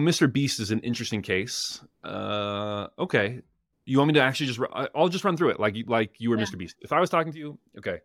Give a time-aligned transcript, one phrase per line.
[0.00, 0.32] Mr.
[0.32, 1.80] Beast is an interesting case.
[2.04, 3.40] Uh, okay,
[3.84, 4.60] you want me to actually just?
[4.94, 6.44] I'll just run through it like you, like you were yeah.
[6.44, 6.56] Mr.
[6.56, 6.76] Beast.
[6.80, 7.98] If I was talking to you, okay,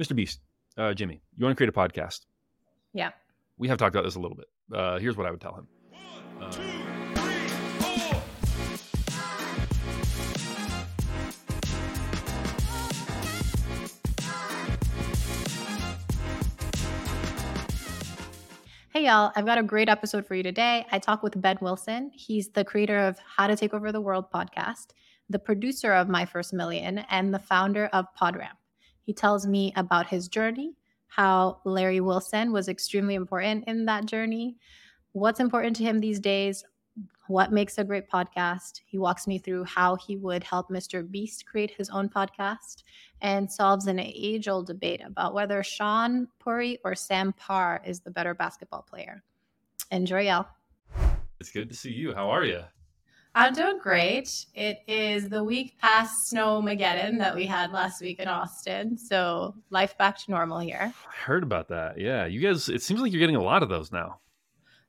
[0.00, 0.14] Mr.
[0.14, 0.40] Beast,
[0.76, 2.26] uh, Jimmy, you want to create a podcast?
[2.92, 3.10] Yeah.
[3.58, 4.46] We have talked about this a little bit.
[4.72, 5.66] Uh, here's what I would tell him.
[6.40, 6.79] Uh,
[19.00, 20.84] Hey, y'all, I've got a great episode for you today.
[20.92, 22.10] I talk with Ben Wilson.
[22.12, 24.88] He's the creator of How to Take Over the World podcast,
[25.30, 28.58] the producer of My First Million, and the founder of PodRamp.
[29.00, 30.74] He tells me about his journey,
[31.06, 34.58] how Larry Wilson was extremely important in that journey,
[35.12, 36.62] what's important to him these days,
[37.28, 38.80] what makes a great podcast.
[38.86, 41.08] He walks me through how he would help Mr.
[41.08, 42.82] Beast create his own podcast
[43.22, 48.10] and solves an age old debate about whether Shaan Puri or Sam Parr is the
[48.10, 49.22] better basketball player.
[49.92, 50.46] Enjoy, y'all.
[51.38, 52.14] It's good to see you.
[52.14, 52.62] How are you?
[53.34, 54.46] I'm doing great.
[54.54, 58.98] It is the week past Snowmageddon that we had last week in Austin.
[58.98, 60.92] So life back to normal here.
[61.08, 62.00] I heard about that.
[62.00, 62.26] Yeah.
[62.26, 64.18] You guys, it seems like you're getting a lot of those now.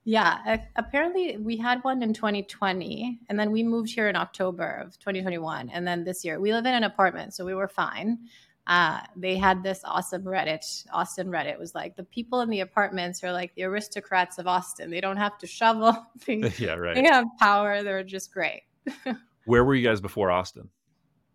[0.04, 4.98] Yeah, apparently we had one in 2020 and then we moved here in October of
[4.98, 8.18] 2021 and then this year we live in an apartment so we were fine.
[8.66, 13.22] Uh, they had this awesome Reddit, Austin Reddit was like the people in the apartments
[13.24, 14.90] are like the aristocrats of Austin.
[14.90, 16.06] They don't have to shovel.
[16.26, 16.94] they, yeah, right.
[16.94, 17.82] They have power.
[17.82, 18.62] They're just great.
[19.46, 20.68] Where were you guys before Austin?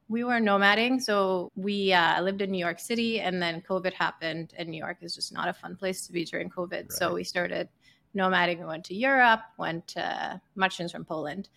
[0.10, 4.54] We were nomading, so we uh, lived in New York City, and then COVID happened,
[4.58, 6.72] and New York is just not a fun place to be during COVID.
[6.72, 6.92] Right.
[6.94, 7.68] So we started
[8.16, 8.60] nomading.
[8.60, 11.50] We went to Europe, went to Marcin's from Poland.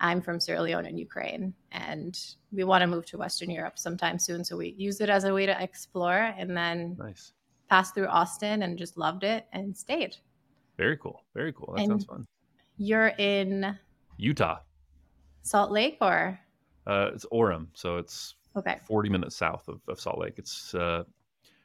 [0.00, 2.18] I'm from Sierra Leone in Ukraine, and
[2.52, 4.44] we want to move to Western Europe sometime soon.
[4.44, 7.32] So we use it as a way to explore and then nice.
[7.70, 10.16] pass through Austin and just loved it and stayed.
[10.76, 11.22] Very cool.
[11.34, 11.72] Very cool.
[11.74, 12.26] That and sounds fun.
[12.76, 13.78] You're in
[14.16, 14.58] Utah,
[15.42, 16.38] Salt Lake, or
[16.86, 20.34] uh, it's Orem, so it's okay, 40 minutes south of, of Salt Lake.
[20.38, 21.04] It's uh,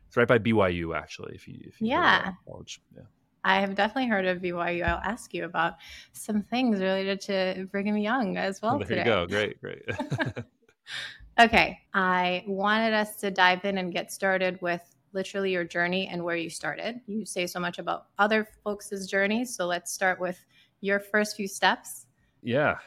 [0.08, 1.36] it's right by BYU, actually.
[1.36, 3.04] If you, if you yeah, college, yeah.
[3.44, 4.84] I have definitely heard of BYU.
[4.84, 5.76] I'll ask you about
[6.14, 9.02] some things related to Brigham Young as well there today.
[9.02, 9.28] you go.
[9.28, 9.84] Great, great.
[11.40, 11.80] okay.
[11.94, 14.82] I wanted us to dive in and get started with
[15.14, 17.02] literally your journey and where you started.
[17.08, 19.56] You say so much about other folks' journeys.
[19.56, 20.44] So let's start with
[20.82, 22.06] your first few steps.
[22.42, 22.78] Yeah.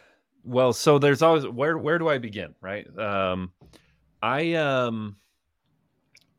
[0.44, 2.86] Well, so there's always where where do I begin, right?
[2.98, 3.52] Um
[4.22, 5.16] I um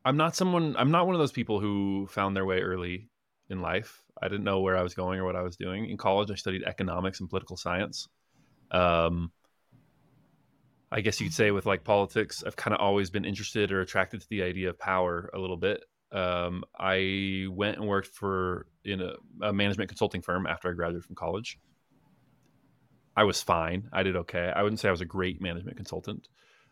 [0.05, 3.09] I'm not someone I'm not one of those people who found their way early
[3.49, 4.02] in life.
[4.23, 5.89] I didn't know where I was going or what I was doing.
[5.89, 8.07] In college, I studied economics and political science.
[8.71, 9.31] Um,
[10.89, 13.81] I guess you could say with like politics, I've kind of always been interested or
[13.81, 15.83] attracted to the idea of power a little bit.
[16.13, 21.03] Um, I went and worked for in a, a, management consulting firm after I graduated
[21.03, 21.59] from college.
[23.17, 23.89] I was fine.
[23.91, 24.53] I did okay.
[24.55, 26.27] I wouldn't say I was a great management consultant.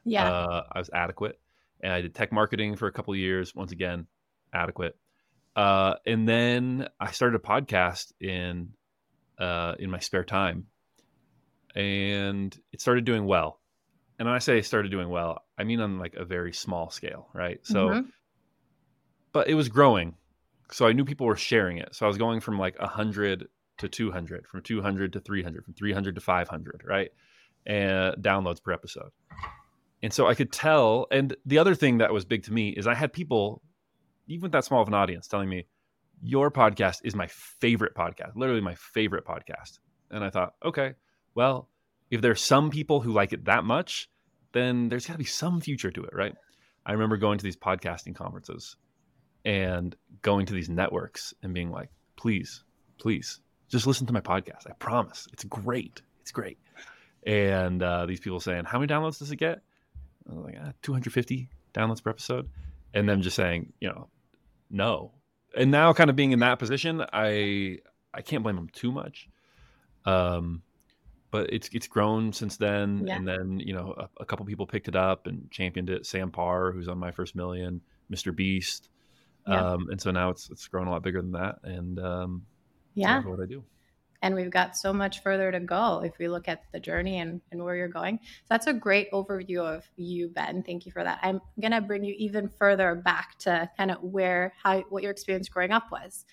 [0.06, 1.40] Yeah, uh, I was adequate,
[1.82, 3.54] and I did tech marketing for a couple years.
[3.56, 4.08] Once again,
[4.54, 4.96] adequate.
[5.56, 8.74] Uh, and then I started a podcast in
[9.38, 10.68] uh, in my spare time,
[11.76, 13.60] and it started doing well.
[14.18, 17.28] And when I say started doing well, I mean on like a very small scale,
[17.34, 17.60] right?
[17.64, 18.10] So, mm-hmm.
[19.34, 20.16] but it was growing,
[20.72, 21.96] so I knew people were sharing it.
[21.96, 23.48] So I was going from like hundred
[23.80, 26.84] to two hundred, from two hundred to three hundred, from three hundred to five hundred,
[26.86, 27.10] right?
[27.66, 29.12] And downloads per episode.
[30.04, 31.08] And so I could tell.
[31.12, 33.62] And the other thing that was big to me is I had people
[34.32, 35.66] even with that small of an audience, telling me
[36.22, 39.80] your podcast is my favorite podcast, literally my favorite podcast.
[40.10, 40.94] And I thought, okay,
[41.36, 41.70] well,
[42.10, 44.10] if there's some people who like it that much,
[44.54, 46.36] then there's got to be some future to it, right?
[46.86, 48.76] I remember going to these podcasting conferences
[49.46, 52.64] and going to these networks and being like, please,
[52.98, 54.68] please, just listen to my podcast.
[54.68, 55.28] I promise.
[55.34, 56.02] It's great.
[56.22, 56.58] It's great.
[57.26, 59.62] And uh, these people saying, how many downloads does it get?
[60.30, 62.50] I was like, ah, 250 downloads per episode
[62.94, 64.08] and them just saying, you know,
[64.72, 65.12] no.
[65.56, 67.80] And now, kind of being in that position, I
[68.14, 69.30] I can't blame them too much.
[70.06, 70.64] Um,
[71.30, 73.16] but it's it's grown since then, yeah.
[73.16, 76.06] and then you know a, a, couple people picked it up and championed it.
[76.06, 77.82] Sam Parr, who's on my first million,
[78.12, 78.36] Mr.
[78.36, 78.90] Beast,
[79.48, 79.74] yeah.
[79.74, 81.60] um, and so now it's it's grown a lot bigger than that.
[81.64, 82.46] And um,
[82.96, 83.64] yeah, what I do
[84.22, 87.42] and we've got so much further to go if we look at the journey and,
[87.52, 88.20] and where you're going.
[88.24, 90.64] So that's a great overview of you, Ben.
[90.64, 91.20] Thank you for that.
[91.24, 95.50] I'm gonna bring you even further back to kind of where how what your experience
[95.50, 96.26] growing up was.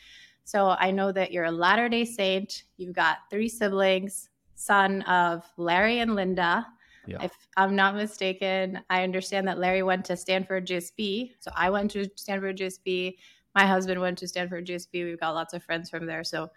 [0.45, 2.65] So I know that you're a Latter day Saint.
[2.77, 6.67] You've got three siblings, son of Larry and Linda.
[7.07, 7.23] Yeah.
[7.23, 11.33] If I'm not mistaken, I understand that Larry went to Stanford GSB.
[11.41, 13.17] So I went to Stanford GSB.
[13.55, 15.05] My husband went to Stanford GSB.
[15.05, 16.23] We've got lots of friends from there.
[16.23, 16.51] So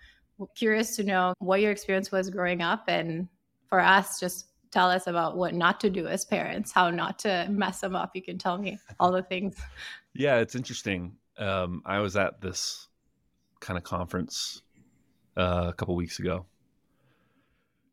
[0.56, 3.28] curious to know what your experience was growing up and
[3.68, 7.48] for us just tell us about what not to do as parents how not to
[7.50, 8.12] mess them up.
[8.16, 9.58] You can tell me all the things.
[10.14, 11.18] Yeah it's interesting.
[11.38, 12.88] Um, i was at this
[13.60, 14.62] kind of conference
[15.38, 16.46] uh, a couple weeks ago.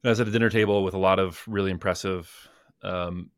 [0.04, 2.30] I was at a dinner table with a lot of really impressive
[2.82, 3.30] um,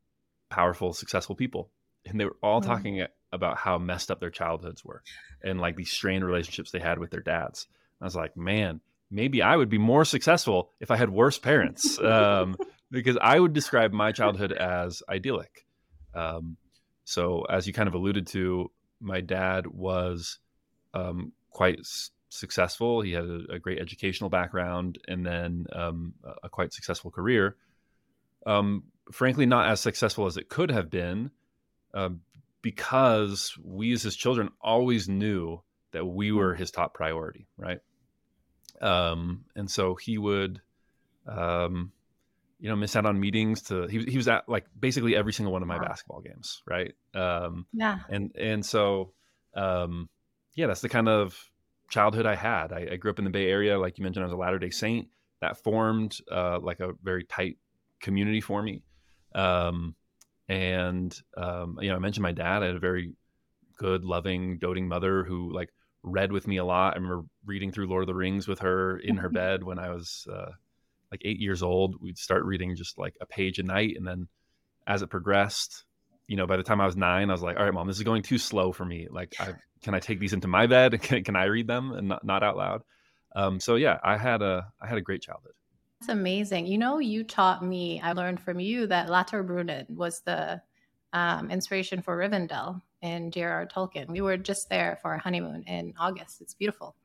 [0.51, 1.71] powerful successful people
[2.07, 2.71] and they were all mm-hmm.
[2.71, 5.03] talking about how messed up their childhoods were
[5.43, 7.67] and like these strained relationships they had with their dads.
[8.01, 8.81] I was like, man,
[9.11, 12.57] maybe I would be more successful if I had worse parents, um,
[12.91, 15.67] because I would describe my childhood as idyllic.
[16.15, 16.57] Um,
[17.05, 18.71] so, as you kind of alluded to,
[19.01, 20.39] my dad was
[20.95, 23.01] um, quite s- successful.
[23.01, 27.57] He had a, a, great educational background and then um, a quite successful career.
[28.47, 31.31] Um, frankly, not as successful as it could have been,
[31.95, 32.11] uh,
[32.63, 36.37] because we as his children always knew that we hmm.
[36.37, 37.81] were his top priority, right?
[38.81, 40.61] Um, and so he would,
[41.27, 41.93] um,
[42.59, 45.53] you know, miss out on meetings to, he, he was at like basically every single
[45.53, 45.85] one of my wow.
[45.85, 46.63] basketball games.
[46.67, 46.95] Right.
[47.15, 47.99] Um, yeah.
[48.09, 49.13] And, and so,
[49.55, 50.09] um,
[50.55, 51.51] yeah, that's the kind of
[51.89, 52.73] childhood I had.
[52.73, 53.79] I, I grew up in the Bay Area.
[53.79, 55.09] Like you mentioned, I was a Latter-day Saint
[55.41, 57.59] that formed, uh, like a very tight
[58.01, 58.83] community for me.
[59.35, 59.95] Um,
[60.49, 63.13] and, um, you know, I mentioned my dad, I had a very
[63.79, 65.71] good, loving, doting mother who like
[66.03, 66.95] read with me a lot.
[66.95, 69.91] I remember reading through Lord of the Rings with her in her bed when I
[69.91, 70.51] was uh,
[71.11, 71.97] like eight years old.
[72.01, 74.29] We'd start reading just like a page a night, and then
[74.87, 75.85] as it progressed,
[76.27, 77.99] you know, by the time I was nine, I was like, "All right, mom, this
[77.99, 79.09] is going too slow for me.
[79.11, 81.01] Like, I, can I take these into my bed?
[81.03, 82.83] Can, can I read them and not, not out loud?"
[83.35, 85.53] Um, so yeah, I had a I had a great childhood.
[86.01, 86.67] That's amazing.
[86.67, 88.01] You know, you taught me.
[88.01, 90.63] I learned from you that Lauterbrunnen was the
[91.13, 93.67] um, inspiration for Rivendell and J.R.R.
[93.67, 94.09] Tolkien.
[94.09, 96.41] We were just there for our honeymoon in August.
[96.41, 96.97] It's beautiful.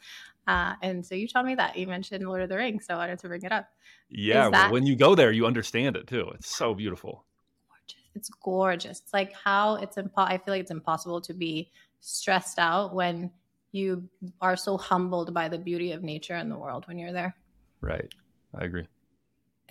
[0.47, 2.97] Uh, and so you told me that you mentioned Lord of the Rings, so I
[2.97, 3.67] wanted to bring it up.
[4.09, 6.29] Yeah, that- when you go there, you understand it too.
[6.35, 7.25] It's so beautiful.
[7.69, 8.03] Gorgeous.
[8.15, 9.01] It's gorgeous.
[9.01, 11.71] It's like how it's impo- I feel like it's impossible to be
[12.01, 13.31] stressed out when
[13.71, 14.07] you
[14.41, 17.35] are so humbled by the beauty of nature and the world when you're there.
[17.81, 18.13] Right.
[18.53, 18.87] I agree.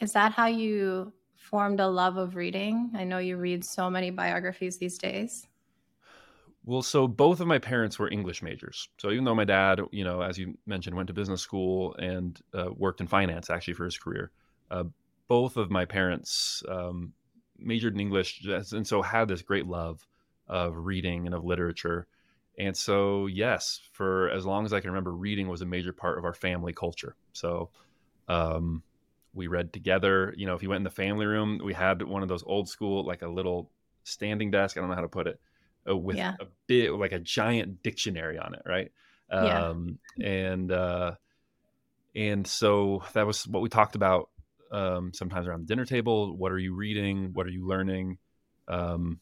[0.00, 2.90] Is that how you formed a love of reading?
[2.94, 5.46] I know you read so many biographies these days.
[6.66, 8.88] Well, so both of my parents were English majors.
[8.96, 12.40] So even though my dad, you know, as you mentioned, went to business school and
[12.54, 14.30] uh, worked in finance actually for his career,
[14.70, 14.84] uh,
[15.28, 17.12] both of my parents um,
[17.58, 20.06] majored in English and so had this great love
[20.48, 22.06] of reading and of literature.
[22.58, 26.18] And so, yes, for as long as I can remember, reading was a major part
[26.18, 27.16] of our family culture.
[27.32, 27.70] So,
[28.28, 28.82] um,
[29.34, 30.32] we read together.
[30.36, 32.68] You know, if you went in the family room, we had one of those old
[32.68, 33.70] school, like a little
[34.04, 34.76] standing desk.
[34.76, 35.40] I don't know how to put it
[35.88, 36.34] uh, with yeah.
[36.40, 38.92] a bit like a giant dictionary on it, right?
[39.30, 40.28] Um, yeah.
[40.28, 41.12] And uh,
[42.14, 44.30] and so that was what we talked about
[44.70, 46.36] um, sometimes around the dinner table.
[46.36, 47.32] What are you reading?
[47.32, 48.18] What are you learning?
[48.68, 49.20] Um,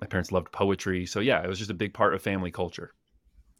[0.00, 2.92] my parents loved poetry, so yeah, it was just a big part of family culture.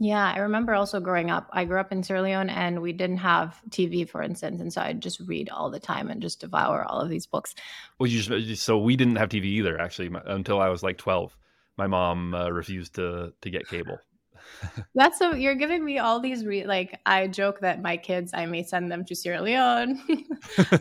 [0.03, 1.51] Yeah, I remember also growing up.
[1.53, 4.59] I grew up in Sierra Leone and we didn't have TV, for instance.
[4.59, 7.55] And so I'd just read all the time and just devour all of these books.
[7.99, 11.37] Well, you just, so we didn't have TV either, actually, until I was like 12
[11.81, 13.99] my mom uh, refused to to get cable.
[14.95, 18.45] That's so you're giving me all these re- like I joke that my kids I
[18.45, 19.99] may send them to Sierra Leone.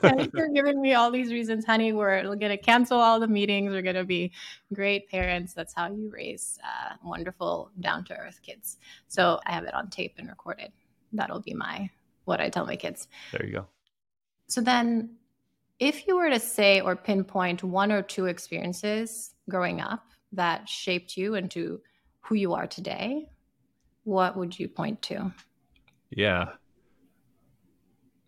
[0.34, 1.94] you're giving me all these reasons, honey.
[1.94, 3.72] We're gonna cancel all the meetings.
[3.72, 4.34] We're gonna be
[4.74, 5.54] great parents.
[5.54, 8.78] That's how you raise uh, wonderful, down to earth kids.
[9.08, 10.74] So I have it on tape and recorded.
[11.14, 11.90] That'll be my
[12.26, 13.08] what I tell my kids.
[13.32, 13.68] There you go.
[14.48, 15.16] So then,
[15.80, 21.18] if you were to say or pinpoint one or two experiences growing up that shaped
[21.18, 21.82] you into
[22.22, 23.28] who you are today,
[24.04, 25.32] what would you point to?
[26.10, 26.50] Yeah.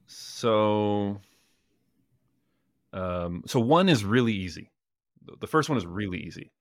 [0.08, 1.22] So,
[2.94, 4.72] um, so one is really easy.
[5.40, 6.52] The first one is really easy,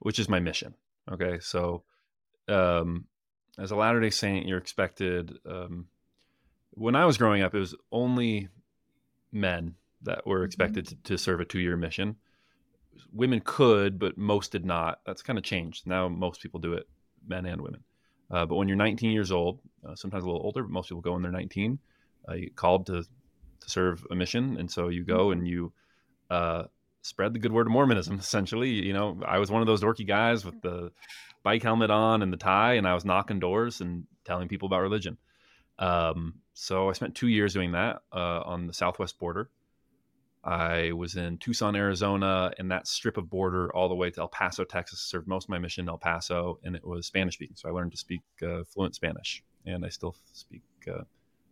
[0.00, 0.74] which is my mission.
[1.10, 1.84] Okay, so
[2.48, 3.06] um,
[3.58, 5.38] as a Latter Day Saint, you're expected.
[5.48, 5.86] Um,
[6.72, 8.48] when I was growing up, it was only
[9.32, 10.46] men that were mm-hmm.
[10.46, 11.02] expected mm-hmm.
[11.02, 12.16] to, to serve a two year mission
[13.12, 15.00] women could, but most did not.
[15.06, 15.86] That's kind of changed.
[15.86, 16.88] Now most people do it,
[17.26, 17.82] men and women.
[18.30, 21.00] Uh, but when you're 19 years old, uh, sometimes a little older, but most people
[21.00, 21.78] go when they're 19,
[22.28, 25.72] uh, you called to to serve a mission, and so you go and you
[26.30, 26.64] uh,
[27.02, 28.18] spread the good word of Mormonism.
[28.20, 30.92] Essentially, you know, I was one of those dorky guys with the
[31.42, 34.80] bike helmet on and the tie, and I was knocking doors and telling people about
[34.80, 35.18] religion.
[35.78, 39.50] Um, so I spent two years doing that uh, on the southwest border.
[40.42, 44.28] I was in Tucson, Arizona, and that strip of border all the way to El
[44.28, 45.00] Paso, Texas.
[45.00, 47.56] Served most of my mission in El Paso, and it was Spanish speaking.
[47.56, 51.02] So I learned to speak uh, fluent Spanish, and I still speak uh,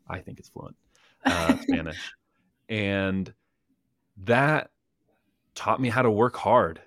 [0.09, 0.77] I think it's fluent
[1.25, 1.99] uh, Spanish,
[2.69, 3.33] and
[4.25, 4.71] that
[5.55, 6.81] taught me how to work hard.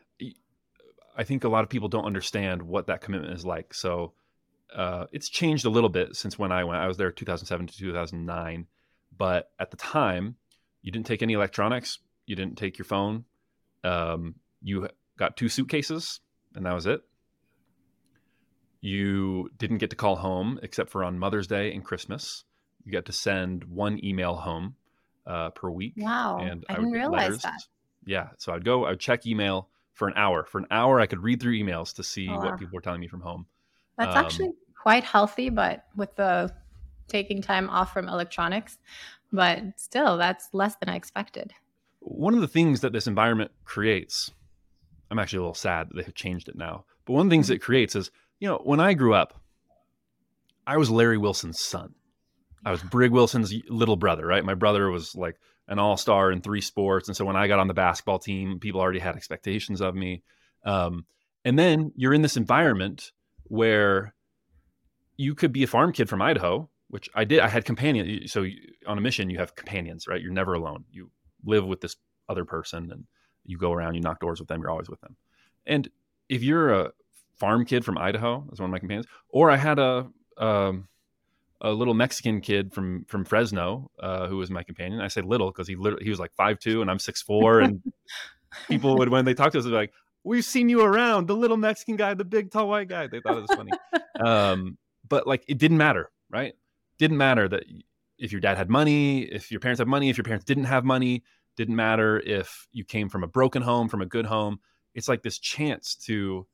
[1.16, 3.74] I think a lot of people don't understand what that commitment is like.
[3.74, 4.14] So
[4.76, 6.80] uh, it's changed a little bit since when I went.
[6.80, 8.66] I was there 2007 to 2009,
[9.16, 10.38] but at the time,
[10.82, 12.00] you didn't take any electronics.
[12.26, 13.26] You didn't take your phone.
[13.84, 16.20] Um, you got two suitcases,
[16.56, 17.02] and that was it.
[18.82, 22.46] You didn't get to call home except for on Mother's Day and Christmas.
[22.84, 24.76] You got to send one email home
[25.28, 25.94] uh, per week.
[25.98, 27.42] Wow, and I didn't realize letters.
[27.44, 27.62] that.
[28.06, 30.46] Yeah, so I'd go, I'd check email for an hour.
[30.46, 33.02] For an hour, I could read through emails to see Oh, what people were telling
[33.02, 33.46] me from home.
[33.98, 36.52] That's Um, actually quite healthy, but with the
[37.08, 38.80] taking time off from electronics,
[39.32, 41.54] but still, that's less than I expected.
[42.00, 44.32] One of the things that this environment creates,
[45.10, 46.86] I'm actually a little sad that they've changed it now.
[47.06, 49.40] But one of the things it creates is, you know, when I grew up,
[50.66, 51.94] I was Larry Wilson's son.
[52.64, 54.46] I was Brig Wilson's little brother, right?
[54.46, 57.08] My brother was like an all star in three sports.
[57.08, 60.24] And so when I got on the basketball team, people already had expectations of me.
[60.64, 61.06] Um,
[61.44, 63.12] and then you're in this environment
[63.46, 64.14] where
[65.18, 67.40] you could be a farm kid from Idaho, which I did.
[67.40, 68.32] I had companions.
[68.32, 68.46] So
[68.86, 70.22] on a mission, you have companions, right?
[70.22, 70.84] You're never alone.
[70.92, 71.10] You
[71.46, 71.96] live with this
[72.28, 73.06] other person and
[73.46, 75.16] you go around, you knock doors with them, you're always with them.
[75.66, 75.90] And
[76.28, 76.92] if you're a
[77.38, 80.08] farm kid from Idaho, as one of my companions, or I had a,
[80.38, 80.90] um,
[81.62, 85.00] a little Mexican kid from from Fresno uh, who was my companion.
[85.00, 87.60] I say little because he literally he was like five two and I'm six four,
[87.60, 87.82] and
[88.68, 89.94] people would when they talk to us they're like,
[90.24, 93.38] "We've seen you around, the little Mexican guy, the big tall white guy." They thought
[93.38, 93.72] it was funny,
[94.26, 96.56] um, but like it didn't matter, right?
[97.02, 97.64] Didn't matter that
[98.20, 100.86] if your dad had money, if your parents had money, if your parents didn't have
[100.86, 101.24] money,
[101.58, 104.60] didn't matter if you came from a broken home, from a good home.
[104.94, 106.46] It's like this chance to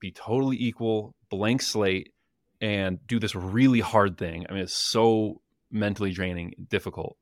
[0.00, 2.12] be totally equal, blank slate,
[2.60, 4.46] and do this really hard thing.
[4.48, 7.16] I mean, it's so mentally draining, difficult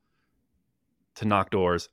[1.16, 1.90] to knock doors.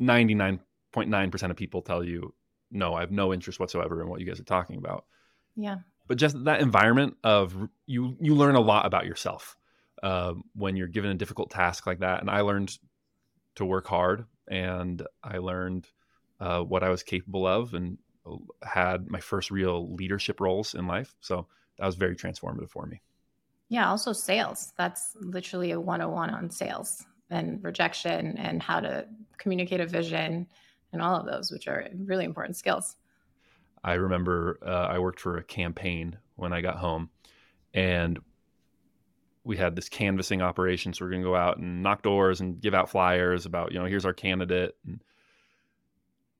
[0.00, 2.32] 99.9% of people tell you,
[2.70, 5.04] no, I have no interest whatsoever in what you guys are talking about.
[5.54, 5.80] Yeah.
[6.10, 9.56] But just that environment of you, you learn a lot about yourself
[10.02, 12.20] uh, when you're given a difficult task like that.
[12.20, 12.76] And I learned
[13.54, 15.86] to work hard and I learned
[16.40, 17.96] uh, what I was capable of and
[18.60, 21.14] had my first real leadership roles in life.
[21.20, 21.46] So
[21.78, 23.00] that was very transformative for me.
[23.68, 23.88] Yeah.
[23.88, 24.72] Also, sales.
[24.76, 29.06] That's literally a 101 on sales and rejection and how to
[29.38, 30.48] communicate a vision
[30.92, 32.96] and all of those, which are really important skills.
[33.82, 37.10] I remember uh, I worked for a campaign when I got home,
[37.72, 38.18] and
[39.42, 40.92] we had this canvassing operation.
[40.92, 43.78] So we're going to go out and knock doors and give out flyers about, you
[43.78, 44.76] know, here's our candidate.
[44.86, 45.02] And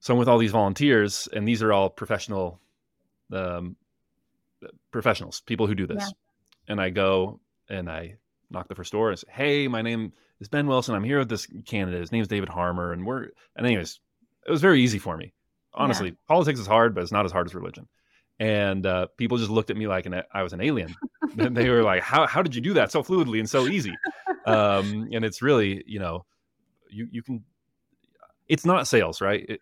[0.00, 2.60] so I'm with all these volunteers, and these are all professional,
[3.32, 3.76] um,
[4.90, 6.02] professionals, people who do this.
[6.02, 6.72] Yeah.
[6.72, 8.16] And I go and I
[8.50, 10.94] knock the first door and say, "Hey, my name is Ben Wilson.
[10.94, 12.00] I'm here with this candidate.
[12.00, 13.98] His name's David Harmer, and we're." And anyways,
[14.46, 15.32] it was very easy for me
[15.74, 17.88] honestly politics is hard but it's not as hard as religion.
[18.38, 20.94] And uh, people just looked at me like an, i was an alien.
[21.36, 24.00] They were like how, how did you do that so fluidly and so easy?
[24.46, 26.24] Um, and it's really you know
[26.90, 27.44] you, you can
[28.48, 29.44] it's not sales right?
[29.48, 29.60] It,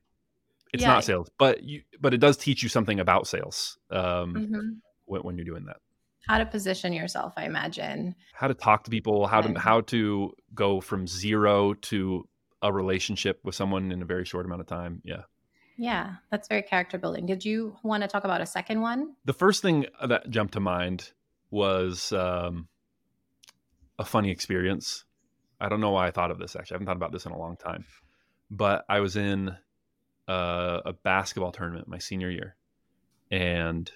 [0.73, 0.88] it's Yeah.
[0.95, 4.77] not sales but you but it does teach you something about sales um, Mhm.
[5.07, 5.77] when, when you're doing that.
[6.27, 8.15] How to position yourself, I imagine.
[8.35, 12.27] how to talk to people how to how to go from zero to
[12.62, 15.00] a relationship with someone in a very short amount of time.
[15.05, 15.23] Yeah
[15.79, 17.25] Yeah, that's very character building.
[17.25, 19.15] Did you want to talk about a second one?
[19.25, 21.13] the first thing that jumped to mind
[21.51, 22.67] was um,
[23.97, 25.05] a funny experience.
[25.61, 26.75] I don't know why I thought of this actually.
[26.75, 27.85] I haven't thought about this in a long time.
[28.51, 29.51] But I was in
[30.27, 32.57] uh, a basketball tournament my senior year,
[33.31, 33.91] and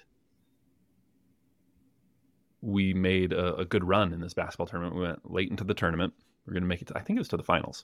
[2.61, 4.95] we made a, a good run in this basketball tournament.
[4.95, 6.13] We went late into the tournament.
[6.45, 6.87] We are going to make it.
[6.89, 7.83] To, I think it was to the finals.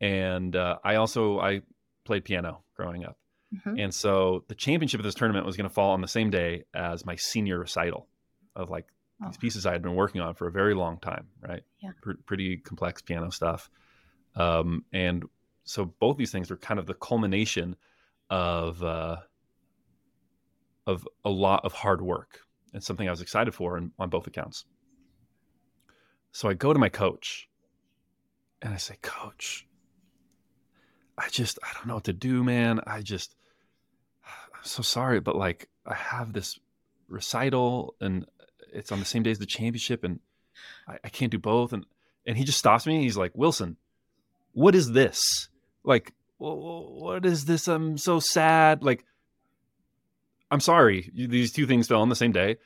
[0.00, 1.62] And uh, I also I
[2.08, 3.16] played piano growing up.
[3.54, 3.80] Mhm.
[3.84, 6.64] And so the championship of this tournament was going to fall on the same day
[6.74, 8.08] as my senior recital
[8.56, 8.86] of like
[9.20, 9.40] these Oh.
[9.40, 11.62] pieces I had been working on for a very long time, right?
[11.80, 11.92] Yeah.
[12.02, 13.70] Pr- pretty complex piano stuff.
[14.34, 15.24] Um, and
[15.64, 17.76] so both these things were kind of the culmination
[18.30, 19.18] of uh,
[20.86, 22.40] of a lot of hard work
[22.72, 24.64] and something I was excited for in, on both accounts.
[26.32, 27.48] So I go to my coach
[28.62, 29.66] and I say, Coach,
[31.18, 32.80] I just I don't know what to do, man.
[32.86, 33.34] I just
[34.26, 36.58] I'm so sorry, but like I have this
[37.08, 38.26] recital and
[38.72, 40.20] it's on the same day as the championship and
[40.86, 41.72] I, I can't do both.
[41.72, 41.84] And
[42.26, 43.76] and he just stops me he's like, Wilson,
[44.52, 45.48] what is this?
[45.84, 47.68] Like, wh- wh- what is this?
[47.68, 48.82] I'm so sad.
[48.82, 49.04] Like,
[50.50, 51.10] I'm sorry.
[51.14, 52.56] These two things fell on the same day.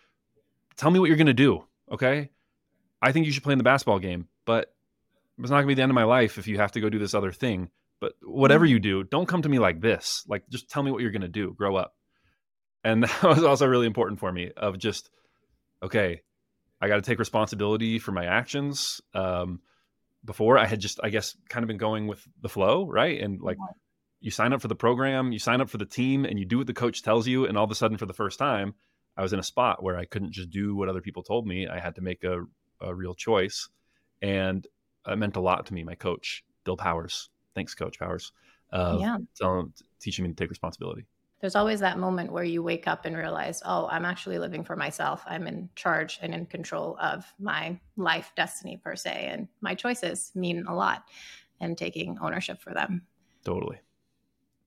[0.77, 1.65] Tell me what you're gonna do.
[1.91, 2.31] Okay.
[3.01, 4.29] I think you should play in the basketball game.
[4.45, 4.75] but
[5.39, 6.99] it's not gonna be the end of my life if you have to go do
[6.99, 7.71] this other thing.
[8.03, 8.71] But whatever Mm.
[8.71, 10.25] you do, don't come to me like this.
[10.27, 11.55] Like, just tell me what you're gonna do.
[11.55, 11.95] Grow up.
[12.83, 14.51] And that was also really important for me.
[14.57, 15.09] Of just,
[15.85, 16.21] okay,
[16.81, 19.01] I got to take responsibility for my actions.
[19.15, 19.61] Um,
[20.25, 23.21] before I had just, I guess, kind of been going with the flow, right?
[23.21, 23.75] And like, Yeah.
[24.21, 26.59] you sign up for the program, you sign up for the team, and you do
[26.59, 27.47] what the coach tells you.
[27.47, 28.75] And all of a sudden, for the first time,
[29.17, 31.69] I was in a spot where I couldn't just do what other people told me.
[31.69, 32.45] I had to make a,
[32.81, 33.69] a real choice,
[34.21, 34.67] and
[35.07, 35.85] it meant a lot to me.
[35.85, 38.33] My coach, Bill Powers, thanks, Coach Powers,
[38.73, 39.19] uh, Yeah.
[39.35, 41.07] telling, teaching me to take responsibility.
[41.41, 44.77] There's always that moment where you wake up and realize, oh, I'm actually living for
[44.77, 45.25] myself.
[45.27, 49.29] I'm in charge and in control of my life destiny, per se.
[49.29, 51.05] And my choices mean a lot
[51.61, 53.07] and taking ownership for them.
[53.45, 53.81] Totally.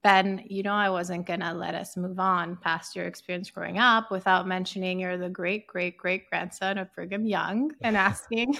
[0.05, 3.79] Ben, you know, I wasn't going to let us move on past your experience growing
[3.79, 8.55] up without mentioning you're the great, great, great grandson of Brigham Young and asking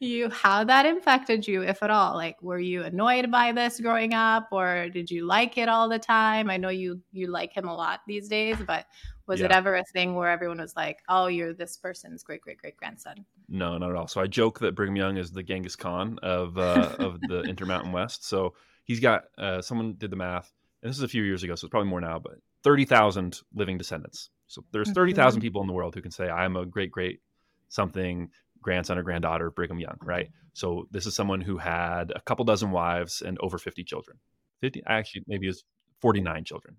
[0.00, 2.12] you how that impacted you, if at all.
[2.12, 5.98] Like, were you annoyed by this growing up or did you like it all the
[5.98, 6.50] time?
[6.50, 8.84] I know you, you like him a lot these days, but
[9.26, 12.58] was it ever a thing where everyone was like, oh, you're this person's great, great,
[12.58, 13.24] great grandson?
[13.48, 14.08] No, not at all.
[14.08, 17.92] So I joke that Brigham Young is the Genghis Khan of uh, of the Intermountain
[17.92, 18.26] West.
[18.26, 18.52] So
[18.84, 21.66] he's got uh, someone did the math, and this is a few years ago, so
[21.66, 24.30] it's probably more now, but thirty thousand living descendants.
[24.46, 27.20] So there's thirty thousand people in the world who can say I'm a great great
[27.68, 30.30] something grandson or granddaughter of Brigham Young, right?
[30.52, 34.18] So this is someone who had a couple dozen wives and over fifty children.
[34.60, 35.64] Fifty, actually, maybe it's
[36.00, 36.76] forty nine children.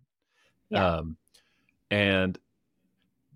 [0.69, 0.97] Yeah.
[0.97, 1.17] Um,
[1.91, 2.38] and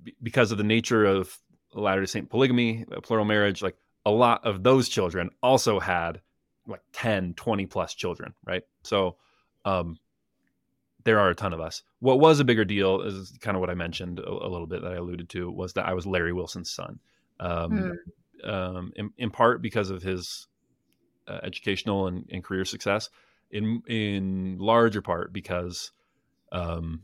[0.03, 1.37] be- because of the nature of
[1.73, 6.21] Latter day Saint polygamy, plural marriage, like a lot of those children also had
[6.69, 8.63] like 10, 20 plus children, right?
[8.83, 9.17] So
[9.65, 9.97] um,
[11.03, 11.83] there are a ton of us.
[11.99, 14.81] What was a bigger deal is kind of what I mentioned a, a little bit
[14.81, 16.99] that I alluded to was that I was Larry Wilson's son.
[17.39, 17.97] Um,
[18.43, 20.47] um, in, in part because of his
[21.27, 23.09] uh, educational and, and career success,
[23.51, 25.91] in in larger part because
[26.51, 27.01] um,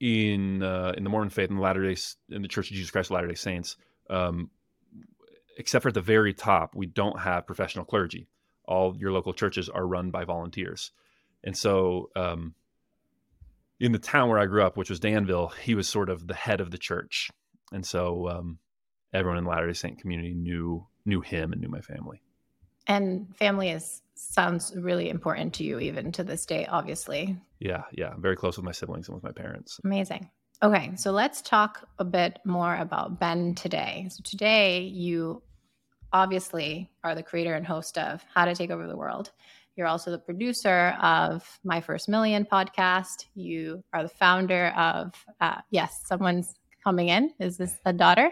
[0.00, 2.90] in uh, in the Mormon faith in the Latter Day in the Church of Jesus
[2.90, 3.76] Christ of Latter Day Saints,
[4.10, 4.50] um,
[5.58, 8.28] except for at the very top, we don't have professional clergy.
[8.64, 10.92] All your local churches are run by volunteers,
[11.44, 12.54] and so um,
[13.80, 16.34] in the town where I grew up, which was Danville, he was sort of the
[16.34, 17.30] head of the church,
[17.72, 18.58] and so um,
[19.12, 22.22] everyone in the Latter Day Saint community knew knew him and knew my family.
[22.86, 27.36] And family is sounds really important to you even to this day, obviously.
[27.60, 29.80] Yeah, yeah, I'm very close with my siblings and with my parents.
[29.84, 30.30] Amazing.
[30.62, 34.08] Okay, so let's talk a bit more about Ben today.
[34.10, 35.42] So today you
[36.12, 39.30] obviously are the creator and host of How to Take Over the World.
[39.76, 43.26] You're also the producer of My First Million podcast.
[43.34, 47.30] You are the founder of uh, yes, someone's coming in.
[47.38, 48.30] Is this a daughter?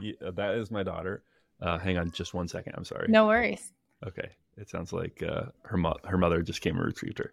[0.00, 1.22] Yeah, that is my daughter.
[1.60, 2.74] Uh, hang on, just one second.
[2.76, 3.06] I'm sorry.
[3.08, 3.72] No worries.
[4.06, 7.32] Okay, it sounds like uh, her mo- her mother just came and retrieved her.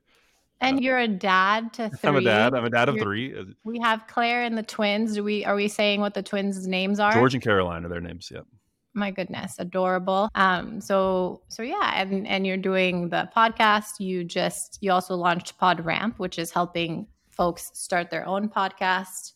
[0.61, 2.53] And you're a dad to 3 I'm a dad.
[2.53, 3.37] I'm a dad of You're- three.
[3.37, 5.13] Uh, We have Claire and the twins.
[5.15, 7.11] Do we are we saying what the twins' names are?
[7.13, 8.29] George and Caroline are their names.
[8.33, 8.45] Yep.
[8.93, 10.29] My goodness adorable.
[10.35, 13.99] Um so so yeah and and you're doing the podcast.
[13.99, 19.33] You just you also launched PodRamp which is helping folks start their own podcast.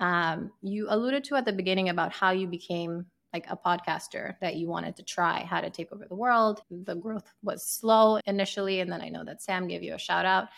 [0.00, 4.56] Um you alluded to at the beginning about how you became like a podcaster that
[4.56, 6.62] you wanted to try how to take over the world.
[6.70, 10.24] The growth was slow initially and then i know that sam gave you a shout
[10.24, 10.48] out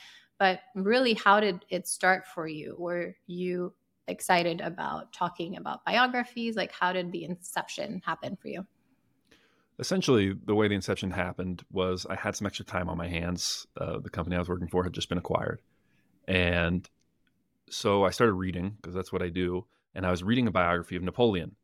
[0.41, 2.75] but really how did it start for you?
[2.79, 3.75] Were you
[4.11, 6.57] excited about talking about biographies?
[6.57, 8.67] Like, how did the inception happen for you?
[9.79, 13.67] Essentially, the way the inception happened was I had some extra time on my hands.
[13.81, 15.63] Uh, the company I was working for had just been acquired,
[16.29, 16.89] and
[17.71, 19.65] so I started reading because that's what I do.
[19.95, 21.57] And I was reading a biography of Napoleon,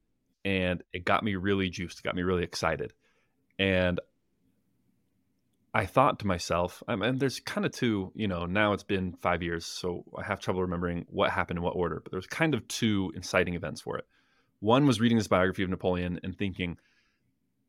[0.45, 2.95] and it got me really juiced, it got me really excited.
[3.59, 4.01] And
[5.77, 9.13] I thought to myself, I mean, there's kind of two, you know, now it's been
[9.21, 12.55] five years, so I have trouble remembering what happened in what order, but there's kind
[12.55, 14.07] of two inciting events for it.
[14.61, 16.79] One was reading this biography of Napoleon and thinking,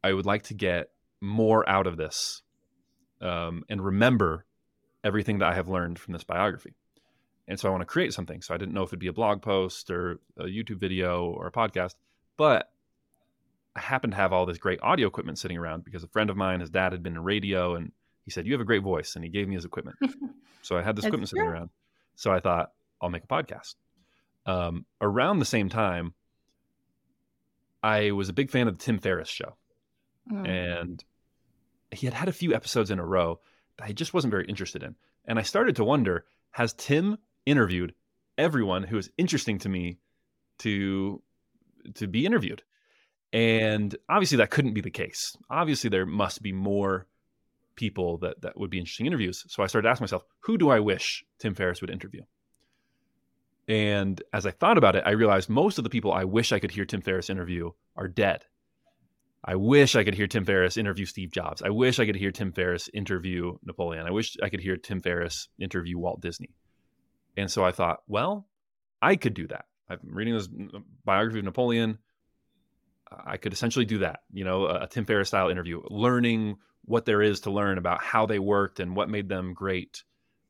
[0.06, 2.44] I would like to get more out of this
[3.20, 4.46] um, and remember
[5.04, 6.76] everything that I have learned from this biography.
[7.46, 8.42] And so I want to create something.
[8.42, 11.48] So I didn't know if it'd be a blog post or a YouTube video or
[11.48, 11.96] a podcast,
[12.38, 12.72] but
[13.76, 16.38] I happened to have all this great audio equipment sitting around because a friend of
[16.38, 17.92] mine, his dad had been in radio and
[18.28, 19.16] he said, You have a great voice.
[19.16, 19.96] And he gave me his equipment.
[20.62, 21.70] so I had this That's equipment sitting around.
[22.18, 23.76] So I thought, I'll make a podcast.
[24.46, 26.14] Um, around the same time,
[27.82, 29.56] I was a big fan of the Tim Ferriss show
[30.30, 30.46] Mm.
[30.46, 31.04] and
[31.90, 33.40] he had had a few episodes in a row
[33.78, 34.96] that I just wasn't very interested in.
[35.24, 37.94] And I started to wonder, has Tim interviewed
[38.38, 40.00] everyone who is interesting to me
[40.60, 41.22] to
[41.94, 42.62] to be interviewed?
[43.32, 45.38] And obviously, that couldn't be the case.
[45.50, 47.08] Obviously, there must be more
[47.78, 49.46] people that that would be interesting interviews.
[49.48, 52.24] So I started asking myself, who do I wish Tim Ferriss would interview?
[53.70, 56.60] And as I thought about it, I realized most of the people I wish I
[56.60, 58.44] could hear Tim Ferriss interview are dead.
[59.44, 61.62] I wish I could hear Tim Ferriss interview Steve Jobs.
[61.62, 64.06] I wish I could hear Tim Ferriss interview Napoleon.
[64.06, 66.54] I wish I could hear Tim Ferriss interview Walt Disney.
[67.38, 68.48] And so I thought, well,
[69.02, 69.66] I could do that.
[69.90, 70.50] I'm reading this
[71.06, 72.00] biography of Napoleon.
[73.10, 76.58] I could essentially do that, you know, a Tim Ferriss style interview, learning
[76.88, 80.04] what there is to learn about how they worked and what made them great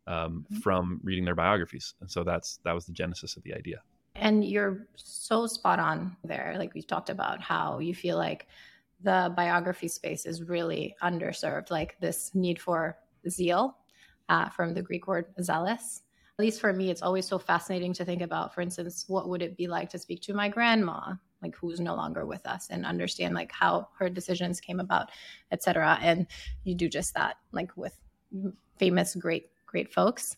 [0.06, 0.60] um, mm-hmm.
[0.60, 1.96] from reading their biographies.
[2.00, 3.82] And so that's that was the genesis of the idea.
[4.16, 6.56] And you're so spot on there.
[6.58, 8.48] Like we've talked about how you feel like
[9.02, 12.98] the biography space is really underserved, like this need for
[13.30, 13.78] zeal
[14.30, 16.02] uh, from the Greek word zealous.
[16.40, 19.42] At least for me, it's always so fascinating to think about, for instance, what would
[19.42, 22.86] it be like to speak to my grandma, like who's no longer with us, and
[22.86, 25.10] understand like how her decisions came about,
[25.52, 25.98] etc.
[26.02, 26.28] And
[26.64, 27.98] you do just that, like with
[28.78, 30.38] famous, great, great folks.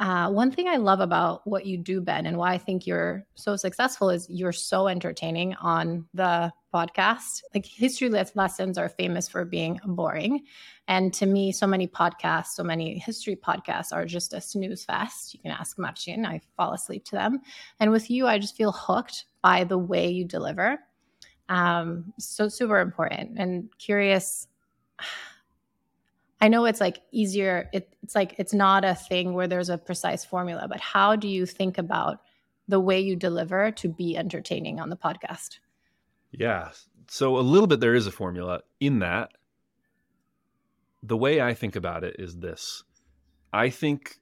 [0.00, 3.26] Uh, one thing I love about what you do, Ben, and why I think you're
[3.34, 7.42] so successful is you're so entertaining on the podcast.
[7.54, 10.44] Like history lessons are famous for being boring.
[10.88, 15.34] And to me, so many podcasts, so many history podcasts are just a snooze fest.
[15.34, 17.40] You can ask Marcin, I fall asleep to them.
[17.78, 20.78] And with you, I just feel hooked by the way you deliver.
[21.50, 24.46] Um, so super important and curious
[26.40, 27.68] I know it's like easier.
[27.72, 31.28] It, it's like it's not a thing where there's a precise formula, but how do
[31.28, 32.20] you think about
[32.66, 35.58] the way you deliver to be entertaining on the podcast?
[36.32, 36.70] Yeah.
[37.08, 39.32] So a little bit there is a formula in that.
[41.02, 42.84] The way I think about it is this
[43.52, 44.20] I think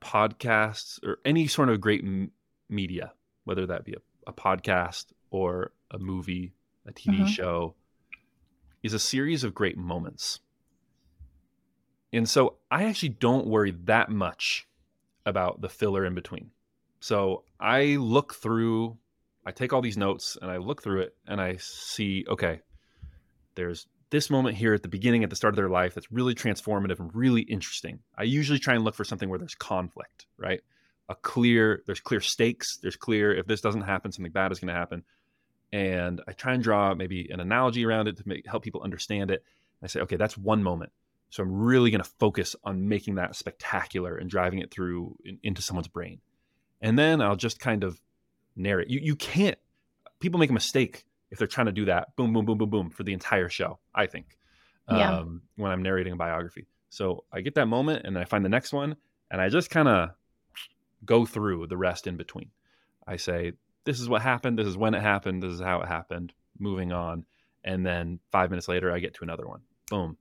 [0.00, 2.30] podcasts or any sort of great m-
[2.68, 3.12] media,
[3.44, 6.54] whether that be a, a, podcast or a movie,
[6.86, 7.26] a TV mm-hmm.
[7.26, 7.74] show,
[8.82, 10.40] is a series of great moments.
[12.12, 14.66] And so I actually don't worry that much
[15.26, 16.50] about the filler in between.
[17.00, 18.96] So I look through,
[19.46, 22.60] I take all these notes and I look through it and I see, okay,
[23.54, 26.34] there's this moment here at the beginning, at the start of their life that's really
[26.34, 28.00] transformative and really interesting.
[28.18, 30.60] I usually try and look for something where there's conflict, right?
[31.08, 34.72] A clear, there's clear stakes, there's clear, if this doesn't happen, something bad is going
[34.72, 35.04] to happen
[35.72, 39.30] and I try and draw maybe an analogy around it to make, help people understand
[39.30, 39.44] it.
[39.82, 40.92] I say, okay, that's one moment.
[41.30, 45.38] So I'm really going to focus on making that spectacular and driving it through in,
[45.42, 46.20] into someone's brain.
[46.80, 48.00] And then I'll just kind of
[48.56, 48.90] narrate.
[48.90, 49.58] You you can't
[50.18, 52.90] people make a mistake if they're trying to do that boom boom boom boom boom
[52.90, 54.36] for the entire show, I think.
[54.88, 55.18] Yeah.
[55.18, 56.66] Um, when I'm narrating a biography.
[56.88, 58.96] So I get that moment and then I find the next one
[59.30, 60.10] and I just kind of
[61.04, 62.50] go through the rest in between.
[63.06, 63.52] I say
[63.84, 64.58] this is what happened.
[64.58, 65.42] This is when it happened.
[65.42, 66.32] This is how it happened.
[66.58, 67.24] Moving on.
[67.64, 69.60] And then five minutes later, I get to another one.
[69.88, 70.16] Boom.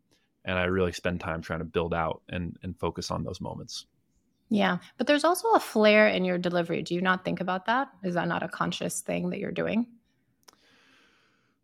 [0.45, 3.85] And I really spend time trying to build out and, and focus on those moments.
[4.49, 4.79] Yeah.
[4.97, 6.81] But there's also a flair in your delivery.
[6.81, 7.89] Do you not think about that?
[8.03, 9.87] Is that not a conscious thing that you're doing?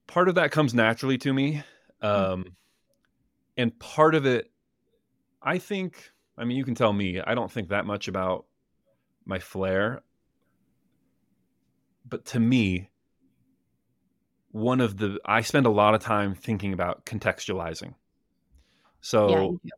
[0.08, 1.63] Part of that comes naturally to me.
[2.01, 2.08] Hmm.
[2.08, 2.45] Um,
[3.58, 4.51] and part of it,
[5.41, 8.45] I think, I mean, you can tell me, I don't think that much about
[9.25, 10.03] my flair
[12.08, 12.89] but to me,
[14.52, 17.94] one of the I spend a lot of time thinking about contextualizing.
[19.02, 19.72] So yeah,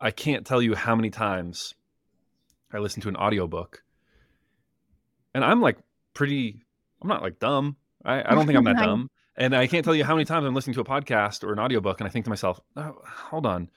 [0.00, 1.74] I can't tell you how many times
[2.72, 3.82] I listen to an audiobook
[5.34, 5.78] and I'm like
[6.14, 6.62] pretty
[7.00, 7.76] I'm not like dumb.
[8.04, 9.10] I, I don't think I'm that dumb.
[9.36, 11.58] And I can't tell you how many times I'm listening to a podcast or an
[11.58, 13.70] audiobook and I think to myself, oh, hold on.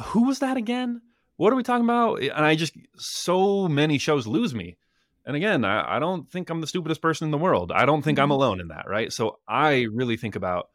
[0.00, 1.00] Who was that again?
[1.36, 2.20] What are we talking about?
[2.20, 4.76] And I just so many shows lose me
[5.24, 7.70] and again, I, I, don't think I'm the stupidest person in the world.
[7.72, 8.32] I don't think I'm mm-hmm.
[8.32, 9.12] alone in that, right?
[9.12, 10.70] So I really think about,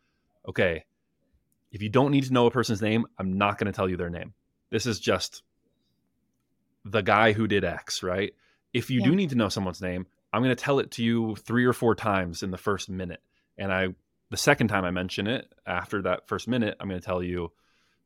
[0.47, 0.86] okay,
[1.71, 3.97] if you don't need to know a person's name, I'm not going to tell you
[3.97, 4.33] their name.
[4.69, 5.43] This is just
[6.86, 8.33] the guy who did X, right?
[8.73, 9.07] If you yeah.
[9.07, 11.73] do need to know someone's name, I'm going to tell it to you three or
[11.73, 13.21] four times in the first minute.
[13.57, 13.89] And I,
[14.29, 17.51] the second time I mention it, after that first minute, I'm going to tell you,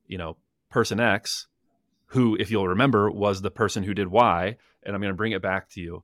[0.07, 0.37] you know,
[0.69, 1.47] person X,
[2.07, 5.33] who, if you'll remember, was the person who did Y, and I'm going to bring
[5.33, 6.03] it back to you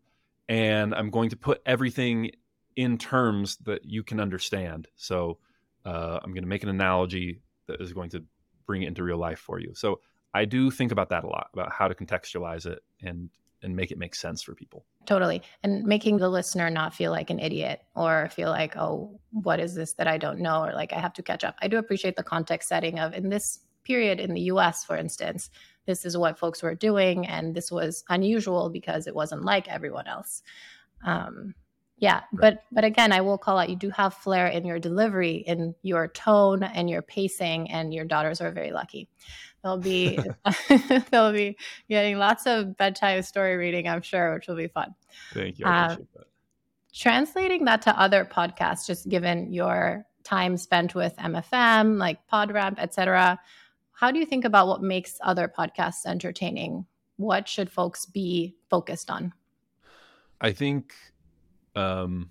[0.50, 2.32] and I'm going to put everything
[2.76, 4.88] in terms that you can understand.
[4.96, 5.40] So
[5.86, 8.24] uh, I'm going to make an analogy that is going to
[8.66, 9.74] bring it into real life for you.
[9.74, 10.00] So
[10.34, 13.30] I do think about that a lot about how to contextualize it and
[13.64, 14.86] and make it make sense for people.
[15.08, 15.42] Totally.
[15.64, 19.74] And making the listener not feel like an idiot or feel like, oh, what is
[19.74, 20.64] this that I don't know?
[20.64, 21.56] Or like I have to catch up.
[21.60, 25.50] I do appreciate the context setting of in this period in the US, for instance,
[25.88, 30.06] this is what folks were doing and this was unusual because it wasn't like everyone
[30.08, 30.44] else
[31.06, 31.54] um,
[32.00, 35.38] Yeah, but but again, I will call out you do have flair in your delivery,
[35.48, 39.10] in your tone and your pacing, and your daughters are very lucky.
[39.64, 40.20] They'll be
[41.12, 41.58] they'll be
[41.90, 44.94] getting lots of bedtime story reading, I'm sure, which will be fun.
[45.34, 45.66] Thank you.
[45.66, 46.28] I appreciate that.
[46.94, 53.40] translating that to other podcasts, just given your time spent with MFM, like PodRamp, etc.
[53.98, 56.86] How do you think about what makes other podcasts entertaining?
[57.16, 59.34] What should folks be focused on?
[60.40, 60.94] I think
[61.76, 62.30] um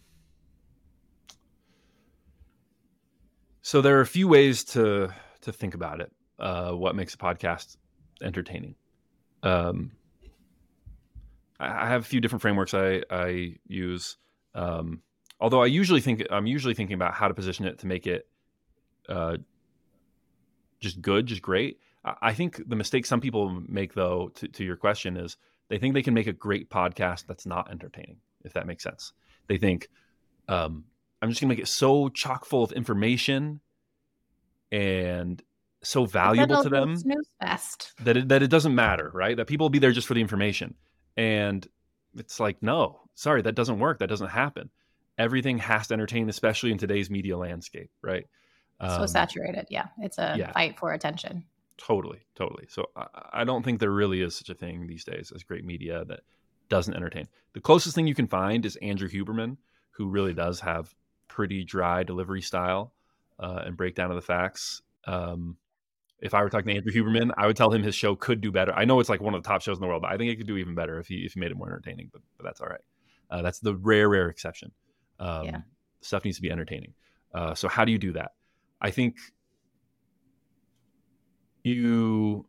[3.62, 6.12] so there are a few ways to to think about it.
[6.38, 7.76] Uh what makes a podcast
[8.22, 8.76] entertaining.
[9.42, 9.90] Um
[11.58, 14.18] I have a few different frameworks I I use.
[14.54, 15.02] Um
[15.40, 18.28] although I usually think I'm usually thinking about how to position it to make it
[19.08, 19.38] uh
[20.80, 21.78] just good, just great.
[22.22, 25.36] I think the mistake some people make though to, to your question is
[25.68, 29.12] they think they can make a great podcast that's not entertaining, if that makes sense.
[29.48, 29.88] They think,
[30.48, 30.84] um,
[31.20, 33.60] I'm just gonna make it so chock full of information
[34.70, 35.42] and
[35.82, 36.96] so valuable to them
[38.04, 39.36] that it, that it doesn't matter, right?
[39.36, 40.74] That people will be there just for the information.
[41.16, 41.66] And
[42.16, 43.98] it's like, no, sorry, that doesn't work.
[43.98, 44.70] That doesn't happen.
[45.18, 48.26] Everything has to entertain, especially in today's media landscape, right?
[48.80, 49.66] So Um, saturated.
[49.70, 50.52] Yeah, it's a yeah.
[50.52, 51.44] fight for attention.
[51.78, 52.66] Totally, totally.
[52.68, 55.64] So I, I don't think there really is such a thing these days as great
[55.64, 56.20] media that
[56.68, 57.28] doesn't entertain.
[57.52, 59.56] The closest thing you can find is Andrew Huberman,
[59.90, 60.94] who really does have
[61.28, 62.92] pretty dry delivery style
[63.38, 64.82] uh, and breakdown of the facts.
[65.06, 65.56] Um,
[66.18, 68.50] if I were talking to Andrew Huberman, I would tell him his show could do
[68.50, 68.72] better.
[68.74, 70.32] I know it's like one of the top shows in the world, but I think
[70.32, 72.08] it could do even better if he if he made it more entertaining.
[72.12, 72.80] But, but that's all right.
[73.30, 74.72] Uh, that's the rare, rare exception.
[75.18, 75.60] Um, Yeah.
[76.00, 76.94] Stuff needs to be entertaining.
[77.34, 78.32] Uh, so how do you do that?
[78.80, 79.16] I think
[81.62, 82.46] you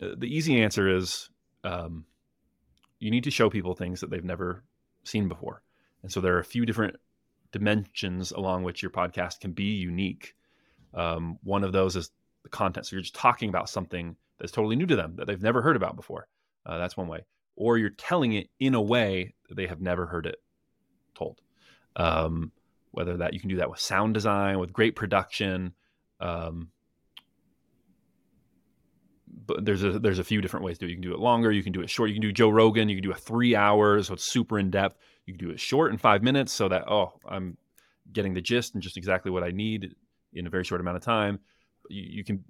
[0.00, 1.28] uh, the easy answer is
[1.62, 2.04] um,
[2.98, 4.64] you need to show people things that they've never
[5.04, 5.62] seen before.
[6.02, 6.96] And so there are a few different
[7.52, 10.34] dimensions along which your podcast can be unique.
[10.92, 12.10] Um, one of those is
[12.42, 12.86] the content.
[12.86, 15.76] So you're just talking about something that's totally new to them that they've never heard
[15.76, 16.26] about before.
[16.66, 17.24] Uh, that's one way.
[17.56, 20.36] Or you're telling it in a way that they have never heard it
[21.14, 21.40] told.
[21.96, 22.52] Um,
[22.94, 25.72] whether that you can do that with sound design with great production
[26.20, 26.68] um,
[29.46, 30.90] but there's a there's a few different ways to do it.
[30.90, 32.08] You can do it longer, you can do it short.
[32.10, 34.70] You can do Joe Rogan, you can do a three hours, so it's super in
[34.70, 34.96] depth.
[35.26, 37.56] You can do it short in five minutes, so that oh, I'm
[38.12, 39.94] getting the gist and just exactly what I need
[40.32, 41.40] in a very short amount of time.
[41.88, 42.44] You, you can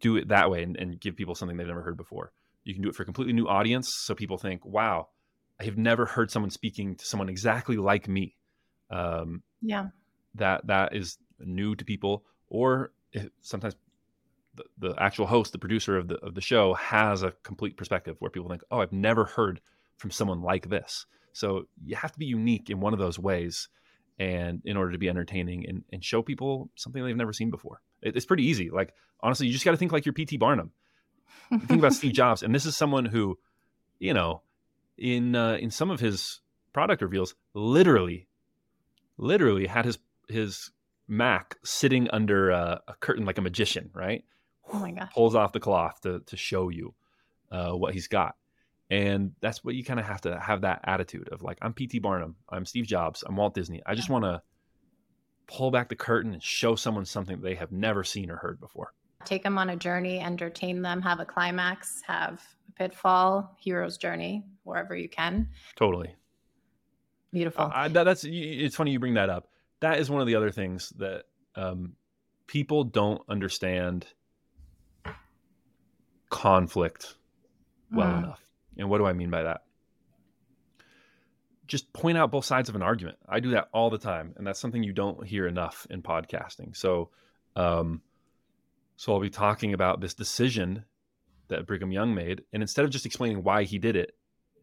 [0.00, 2.32] do it that way and, and give people something they've never heard before.
[2.64, 5.08] You can do it for a completely new audience, so people think, "Wow,
[5.60, 8.36] I have never heard someone speaking to someone exactly like me."
[8.90, 9.88] Um, Yeah.
[10.34, 13.74] that that is new to people or if, sometimes
[14.54, 18.16] the, the actual host the producer of the of the show has a complete perspective
[18.20, 19.60] where people think oh i've never heard
[19.96, 21.06] from someone like this.
[21.32, 23.68] So you have to be unique in one of those ways
[24.18, 27.82] and in order to be entertaining and, and show people something they've never seen before.
[28.00, 28.70] It, it's pretty easy.
[28.70, 30.72] Like honestly you just got to think like you're pt barnum.
[31.50, 33.38] Think about steve jobs and this is someone who
[33.98, 34.42] you know
[34.96, 36.40] in uh, in some of his
[36.72, 38.25] product reveals literally
[39.18, 39.98] literally had his
[40.28, 40.70] his
[41.08, 44.24] Mac sitting under a, a curtain like a magician, right?
[44.72, 45.12] Oh my gosh.
[45.14, 46.94] Pulls off the cloth to to show you
[47.50, 48.34] uh, what he's got,
[48.90, 52.00] and that's what you kind of have to have that attitude of like I'm P.T.
[52.00, 53.82] Barnum, I'm Steve Jobs, I'm Walt Disney.
[53.86, 54.42] I just want to
[55.46, 58.92] pull back the curtain and show someone something they have never seen or heard before.
[59.24, 64.44] Take them on a journey, entertain them, have a climax, have a pitfall, hero's journey,
[64.64, 65.48] wherever you can.
[65.74, 66.14] Totally.
[67.32, 67.70] Beautiful.
[67.72, 69.48] I, that, that's it's funny you bring that up.
[69.80, 71.92] That is one of the other things that um,
[72.46, 74.06] people don't understand
[76.30, 77.14] conflict
[77.90, 78.18] well Mm.
[78.18, 78.42] enough.
[78.78, 79.62] And what do I mean by that?
[81.66, 83.18] Just point out both sides of an argument.
[83.28, 86.76] I do that all the time, and that's something you don't hear enough in podcasting.
[86.76, 87.10] So,
[87.56, 88.02] um,
[88.96, 90.84] so I'll be talking about this decision
[91.48, 94.16] that Brigham Young made, and instead of just explaining why he did it,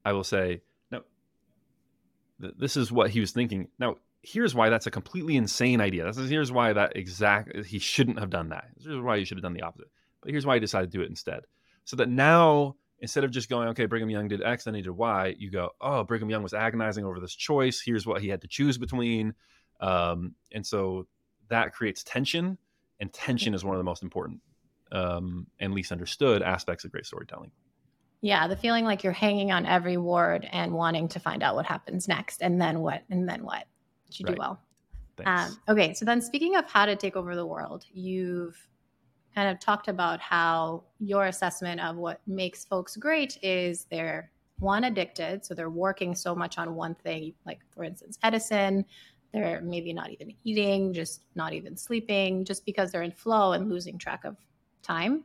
[0.06, 0.62] I will say, "No, th-
[2.39, 6.06] this is what he was thinking." Now, here's why that's a completely insane idea.
[6.06, 8.65] This is here's why that exact he shouldn't have done that.
[8.82, 9.89] Here's why he should have done the opposite.
[10.22, 11.41] But here's why he decided to do it instead.
[11.84, 14.91] So that now instead of just going, okay, Brigham Young did X, then he did
[14.91, 17.82] Y, you go, oh, Brigham Young was agonizing over this choice.
[17.82, 19.34] Here's what he had to choose between.
[19.82, 21.06] Um, and so
[21.50, 22.58] that creates tension,
[23.02, 24.39] and tension is one of the most important
[24.93, 27.52] um, and least understood aspects of great storytelling.
[28.24, 31.66] Yeah, the feeling like you're hanging on every word and wanting to find out what
[31.66, 33.66] happens next, and then what, and then what.
[34.08, 34.36] Which you Right.
[34.36, 34.60] do well.
[35.26, 38.58] Um, okay, so then speaking of how to take over the world, you've
[39.36, 44.86] kind of talked about how your assessment of what makes folks great is they're one
[44.86, 48.86] addicted so they're working so much on one thing like for instance edison
[49.34, 53.68] they're maybe not even eating just not even sleeping just because they're in flow and
[53.68, 54.38] losing track of
[54.84, 55.24] time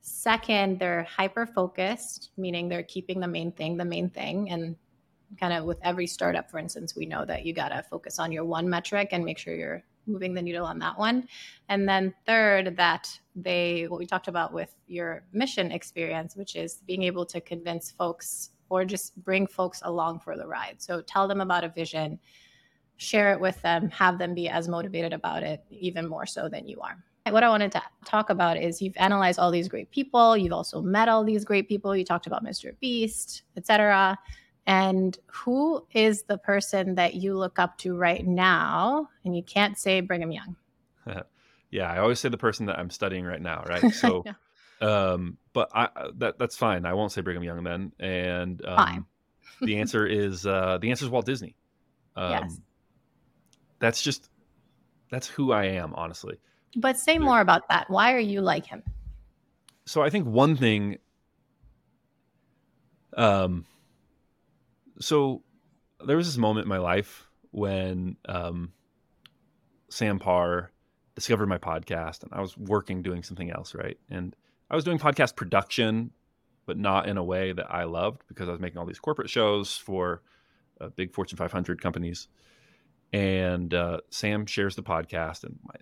[0.00, 4.76] second they're hyper focused meaning they're keeping the main thing the main thing and
[5.40, 8.30] kind of with every startup for instance we know that you got to focus on
[8.30, 11.26] your one metric and make sure you're moving the needle on that one.
[11.68, 16.82] And then third, that they, what we talked about with your mission experience, which is
[16.86, 20.76] being able to convince folks or just bring folks along for the ride.
[20.78, 22.18] So tell them about a vision,
[22.96, 26.66] share it with them, have them be as motivated about it, even more so than
[26.66, 26.96] you are.
[27.30, 30.36] What I wanted to talk about is you've analyzed all these great people.
[30.36, 31.96] You've also met all these great people.
[31.96, 32.78] You talked about Mr.
[32.78, 34.18] Beast, etc.
[34.66, 39.08] And who is the person that you look up to right now?
[39.24, 40.56] And you can't say Brigham Young.
[41.70, 43.82] yeah, I always say the person that I'm studying right now, right?
[43.92, 44.24] So,
[44.80, 46.84] um, but I that that's fine.
[46.84, 47.92] I won't say Brigham Young then.
[47.98, 49.06] And um,
[49.60, 51.56] the answer is uh, the answer is Walt Disney.
[52.14, 52.60] Um, yes.
[53.78, 54.28] That's just
[55.10, 56.38] that's who I am, honestly.
[56.74, 57.88] But say more about that.
[57.88, 58.82] Why are you like him?
[59.86, 60.98] So I think one thing.
[63.16, 63.64] Um
[64.98, 65.42] so
[66.04, 68.72] there was this moment in my life when um,
[69.88, 70.70] Sam Parr
[71.14, 73.98] discovered my podcast, and I was working doing something else, right?
[74.10, 74.36] And
[74.70, 76.10] I was doing podcast production,
[76.66, 79.30] but not in a way that I loved because I was making all these corporate
[79.30, 80.22] shows for
[80.80, 82.28] uh, big Fortune 500 companies.
[83.12, 85.74] And uh, Sam shares the podcast, and my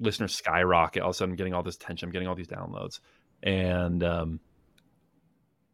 [0.00, 1.02] listeners skyrocket.
[1.02, 3.00] All of a sudden, I'm getting all this attention, I'm getting all these downloads,
[3.42, 4.40] and um,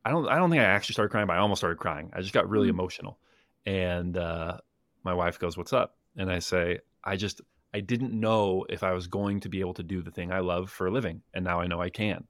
[0.05, 2.11] I don't I don't think I actually started crying, but I almost started crying.
[2.13, 2.81] I just got really mm-hmm.
[2.81, 3.19] emotional.
[3.65, 4.59] And uh,
[5.05, 7.41] my wife goes, "What's up?" And I say, "I just
[7.73, 10.41] I didn't know if I was going to be able to do the thing I
[10.41, 12.25] love for a living, and now I know I can."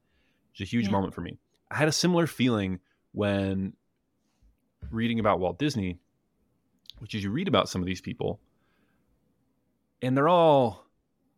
[0.53, 0.93] It's a huge yeah.
[0.93, 1.39] moment for me.
[1.71, 2.81] I had a similar feeling
[3.13, 3.73] when
[4.91, 5.99] reading about Walt Disney,
[6.99, 8.39] which is you read about some of these people,
[10.03, 10.87] and they're all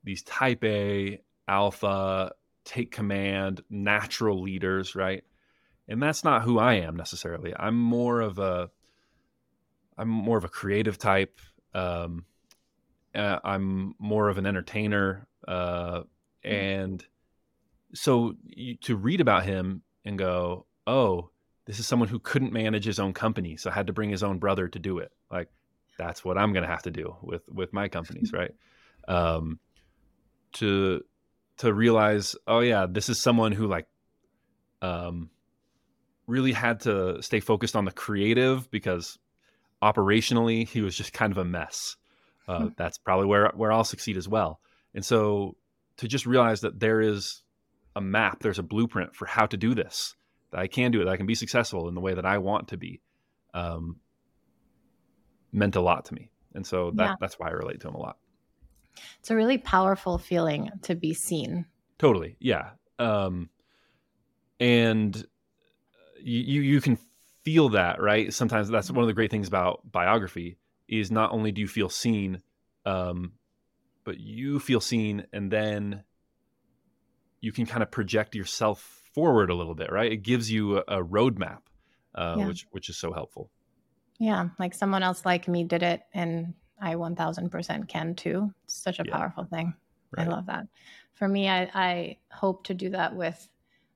[0.04, 2.32] these type A, alpha,
[2.64, 5.24] take command, natural leaders, right?
[5.88, 7.54] and that's not who I am necessarily.
[7.56, 8.70] I'm more of a
[9.96, 11.40] I'm more of a creative type.
[11.72, 12.24] Um,
[13.14, 16.02] uh, I'm more of an entertainer, uh,
[16.44, 16.50] hmm.
[16.50, 17.06] and
[17.94, 21.30] so you, to read about him and go, oh,
[21.66, 24.38] this is someone who couldn't manage his own company, so had to bring his own
[24.38, 25.12] brother to do it.
[25.30, 25.48] Like
[25.96, 28.54] that's what I'm going to have to do with with my companies, right?
[29.06, 29.60] Um,
[30.54, 31.02] to
[31.58, 33.86] to realize, oh yeah, this is someone who like
[34.82, 35.30] um,
[36.26, 39.18] really had to stay focused on the creative because
[39.82, 41.96] operationally he was just kind of a mess.
[42.48, 42.68] Uh, hmm.
[42.76, 44.60] That's probably where where I'll succeed as well.
[44.94, 45.56] And so
[45.98, 47.42] to just realize that there is
[47.96, 50.14] a map, there's a blueprint for how to do this.
[50.50, 51.04] That I can do it.
[51.04, 53.00] That I can be successful in the way that I want to be.
[53.52, 54.00] Um,
[55.52, 57.14] meant a lot to me, and so that yeah.
[57.20, 58.18] that's why I relate to him a lot.
[59.20, 61.66] It's a really powerful feeling to be seen.
[61.98, 62.70] Totally, yeah.
[62.98, 63.50] Um,
[64.60, 65.26] and
[66.24, 66.98] you you can
[67.44, 70.56] feel that right sometimes that's one of the great things about biography
[70.88, 72.40] is not only do you feel seen
[72.86, 73.32] um,
[74.04, 76.02] but you feel seen and then
[77.40, 80.80] you can kind of project yourself forward a little bit right it gives you a,
[80.88, 81.60] a roadmap
[82.14, 82.46] uh, yeah.
[82.46, 83.50] which which is so helpful
[84.18, 89.00] yeah like someone else like me did it and i 1000% can too it's such
[89.00, 89.16] a yeah.
[89.16, 89.74] powerful thing
[90.16, 90.26] right.
[90.26, 90.66] i love that
[91.14, 93.48] for me I, I hope to do that with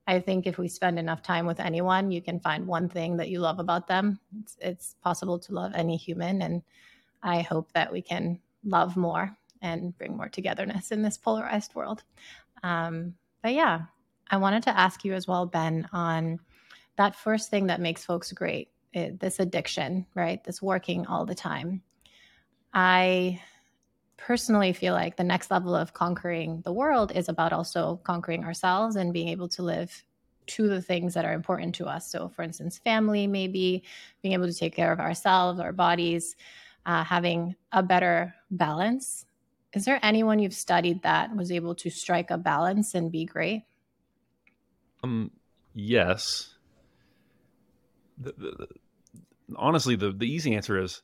[0.08, 3.28] I think if we spend enough time with anyone, you can find one thing that
[3.28, 4.18] you love about them.
[4.40, 6.40] It's, it's possible to love any human.
[6.40, 6.62] And
[7.22, 12.04] I hope that we can love more and bring more togetherness in this polarized world.
[12.62, 13.82] Um, but yeah,
[14.30, 16.40] I wanted to ask you as well, Ben, on
[16.96, 20.42] that first thing that makes folks great it, this addiction, right?
[20.42, 21.82] This working all the time.
[22.72, 23.40] I
[24.16, 28.96] personally feel like the next level of conquering the world is about also conquering ourselves
[28.96, 30.04] and being able to live
[30.46, 32.10] to the things that are important to us.
[32.10, 33.84] So, for instance, family, maybe
[34.22, 36.36] being able to take care of ourselves, our bodies,
[36.86, 39.24] uh, having a better balance.
[39.74, 43.64] Is there anyone you've studied that was able to strike a balance and be great?
[45.04, 45.30] Um,
[45.74, 46.54] yes.
[48.16, 48.66] The, the, the,
[49.56, 51.02] honestly, the the easy answer is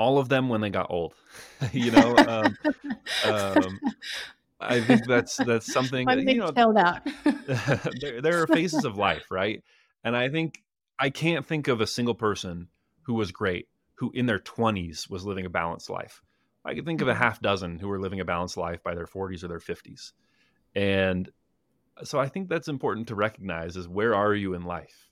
[0.00, 1.12] all of them when they got old.
[1.72, 2.56] you know, um,
[3.30, 3.80] um,
[4.58, 7.06] I think that's that's something they you know, out.
[8.00, 9.62] there, there are phases of life, right?
[10.02, 10.62] And I think
[10.98, 12.68] I can't think of a single person
[13.02, 16.22] who was great who in their 20s was living a balanced life.
[16.64, 17.22] I can think of a mm-hmm.
[17.22, 20.12] half dozen who were living a balanced life by their 40s or their 50s.
[20.74, 21.28] And
[22.02, 25.10] so I think that's important to recognize is where are you in life?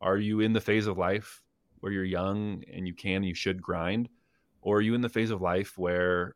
[0.00, 1.42] Are you in the phase of life
[1.80, 4.08] where you're young and you can, and you should grind?
[4.62, 6.34] Or are you in the phase of life where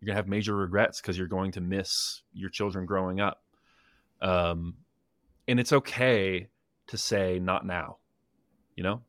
[0.00, 3.42] you're going to have major regrets because you're going to miss your children growing up?
[4.20, 4.74] Um,
[5.46, 6.48] and it's okay
[6.88, 7.98] to say, not now.
[8.76, 9.02] You know,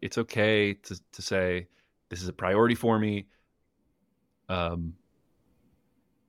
[0.00, 1.68] it's okay to, to say,
[2.08, 3.26] this is a priority for me.
[4.48, 4.94] Um,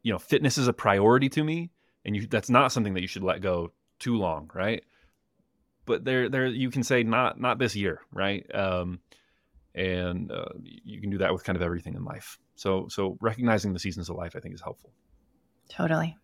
[0.04, 1.72] you know, fitness is a priority to me,
[2.06, 4.84] and you that's not something that you should let go too long, right?
[5.86, 8.46] But there, there, you can say not not this year, right?
[8.54, 9.00] Um,
[9.76, 12.38] and uh, you can do that with kind of everything in life.
[12.56, 14.92] So, so recognizing the seasons of life, I think, is helpful.
[15.70, 16.18] Totally.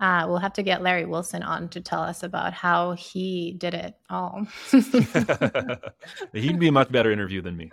[0.00, 3.74] Uh, we'll have to get Larry Wilson on to tell us about how he did
[3.74, 4.46] it all.
[6.32, 7.70] He'd be a much better interview than me.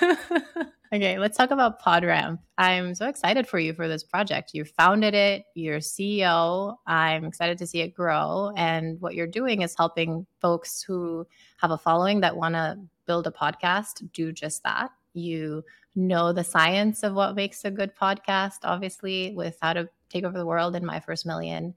[0.92, 2.38] okay, let's talk about PodRamp.
[2.58, 4.52] I'm so excited for you for this project.
[4.54, 6.76] You founded it, you're CEO.
[6.86, 8.52] I'm excited to see it grow.
[8.56, 11.26] And what you're doing is helping folks who
[11.58, 14.90] have a following that want to build a podcast do just that.
[15.14, 15.64] You
[15.94, 20.36] know the science of what makes a good podcast, obviously, with how to take over
[20.36, 21.74] the world in My First Million.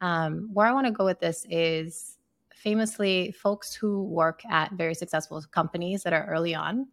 [0.00, 2.16] Um, where I want to go with this is
[2.54, 6.88] famously, folks who work at very successful companies that are early on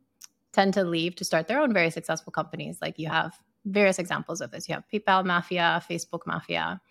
[0.56, 2.80] tend to leave to start their own very successful companies.
[2.82, 4.70] Like you have various examples of this.
[4.70, 6.82] You have PayPal Mafia, Facebook Mafia.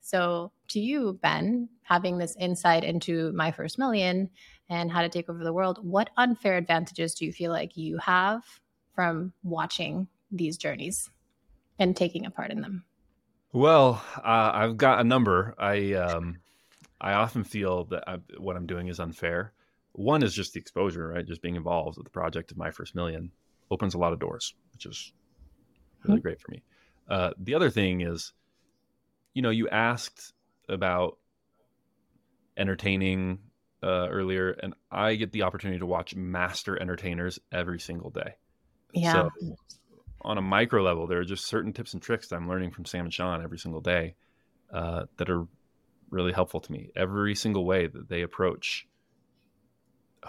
[0.00, 4.30] So, to you, Ben, having this insight into My First Million
[4.68, 7.98] and how to take over the world, what unfair advantages do you feel like you
[7.98, 8.42] have
[8.96, 11.08] from watching these journeys
[11.78, 12.84] and taking a part in them?
[13.52, 15.54] Well, uh, I've got a number.
[15.56, 16.38] I um,
[17.00, 19.52] I often feel that I, what I'm doing is unfair
[19.92, 21.26] one is just the exposure, right?
[21.26, 23.30] Just being involved with the project of my first million
[23.70, 25.12] opens a lot of doors, which is
[26.04, 26.22] really mm-hmm.
[26.22, 26.62] great for me.
[27.08, 28.32] Uh, the other thing is,
[29.34, 30.32] you know, you asked
[30.68, 31.18] about
[32.56, 33.38] entertaining
[33.82, 38.36] uh, earlier, and I get the opportunity to watch master entertainers every single day.
[38.92, 39.12] Yeah.
[39.12, 39.56] So,
[40.20, 42.84] on a micro level, there are just certain tips and tricks that I'm learning from
[42.84, 44.14] Sam and Shaan every single day
[44.72, 45.46] uh, that are
[46.10, 46.90] really helpful to me.
[46.94, 48.86] Every single way that they approach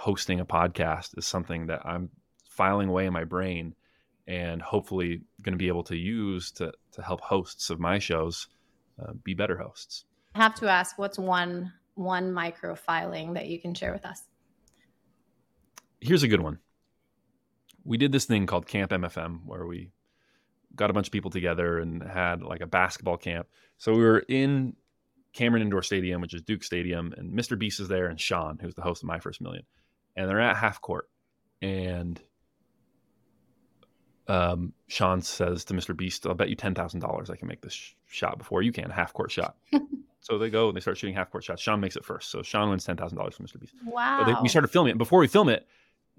[0.04, 2.10] hosting a podcast is something that I'm
[2.50, 3.74] filing away in my brain
[4.28, 8.50] and hopefully going to be able to use to, to help hosts of my shows
[9.02, 10.04] uh, be better hosts.
[10.36, 14.22] I have to ask, what's one one micro filing that you can share with us?
[16.02, 16.60] Here's a good one.
[17.86, 19.92] We did this thing called Camp MFM where we
[20.76, 23.48] got a bunch of people together and had like a basketball camp.
[23.78, 24.76] So we were in
[25.32, 27.58] Cameron Indoor Stadium, which is Duke Stadium, and Mr.
[27.58, 29.64] Beast is there and Shaan, who's the host of My First Million
[30.16, 31.10] and they're at half court,
[31.62, 32.22] and
[34.28, 35.96] um, Shaan says to Mr.
[35.96, 38.72] Beast, "I'll bet you ten thousand dollars I can make this sh- shot before you
[38.72, 39.56] can, half court shot."
[40.22, 41.62] so they go and they start shooting half court shots.
[41.62, 43.60] Shaan makes it first, so Shaan wins ten thousand dollars from Mr.
[43.60, 43.74] Beast.
[43.86, 44.24] Wow!
[44.26, 44.98] They, we started filming it.
[44.98, 45.68] Before we film it,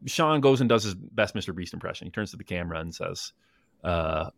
[0.07, 1.55] Shaan goes and does his best Mr.
[1.55, 2.07] Beast impression.
[2.07, 3.33] He turns to the camera and says,
[3.83, 4.31] uh,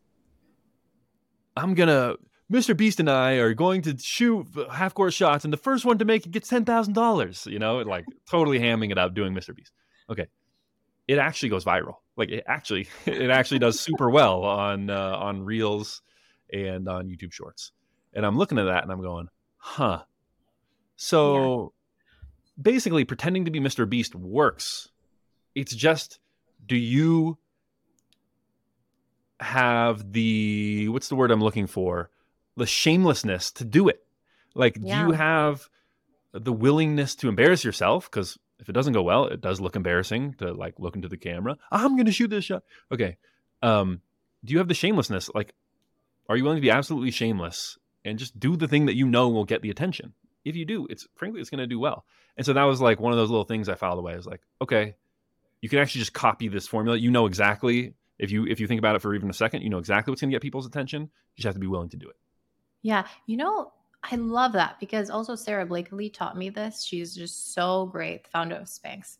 [1.57, 2.17] "I'm gonna."
[2.53, 2.77] Mr.
[2.77, 6.05] Beast and I are going to shoot half court shots, and the first one to
[6.05, 7.47] make it gets ten thousand dollars.
[7.51, 9.55] You know, like totally hamming it up, doing Mr.
[9.55, 9.73] Beast.
[10.09, 10.27] Okay,
[11.09, 11.97] it actually goes viral.
[12.17, 16.03] Like it actually, it actually does super well on uh, on Reels
[16.53, 17.73] and on YouTube Shorts.
[18.15, 19.29] And I'm looking at that and I'm going,
[19.59, 20.03] huh.
[20.97, 21.73] So
[22.57, 22.63] yeah.
[22.63, 23.89] basically, pretending to be Mr.
[23.89, 24.89] Beast works.
[25.55, 26.19] It's just,
[26.67, 27.39] do you
[29.41, 32.11] have the what's the word I'm looking for?
[32.57, 34.03] The shamelessness to do it.
[34.55, 35.01] Like, yeah.
[35.01, 35.69] do you have
[36.33, 38.11] the willingness to embarrass yourself?
[38.11, 41.17] Because if it doesn't go well, it does look embarrassing to like look into the
[41.17, 41.57] camera.
[41.71, 42.63] I'm going to shoot this shot.
[42.91, 43.19] Okay.
[43.63, 44.01] Um,
[44.45, 45.31] do you have the shamelessness?
[45.35, 45.55] Like,
[46.29, 49.29] are you willing to be absolutely shameless and just do the thing that you know
[49.29, 50.15] will get the attention?
[50.45, 52.05] If you do, it's frankly, it's going to do well.
[52.37, 54.13] And so that was like one of those little things I filed away.
[54.13, 54.95] I was like, okay,
[55.61, 56.97] you can actually just copy this formula.
[56.97, 59.71] You know exactly if you if you think about it for even a second, you
[59.71, 61.03] know exactly what's going to get people's attention.
[61.03, 62.17] You just have to be willing to do it.
[62.83, 63.07] Yeah.
[63.27, 63.73] You know,
[64.03, 66.85] I love that because also Sara Blakely taught me this.
[66.85, 69.19] She's just so great, the founder of Spanx.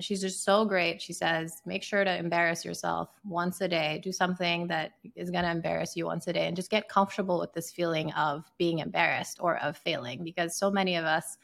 [0.00, 1.02] She's just so great.
[1.02, 4.00] She says, make sure to embarrass yourself once a day.
[4.02, 7.40] Do something that is going to embarrass you once a day and just get comfortable
[7.40, 11.36] with this feeling of being embarrassed or of failing because so many of us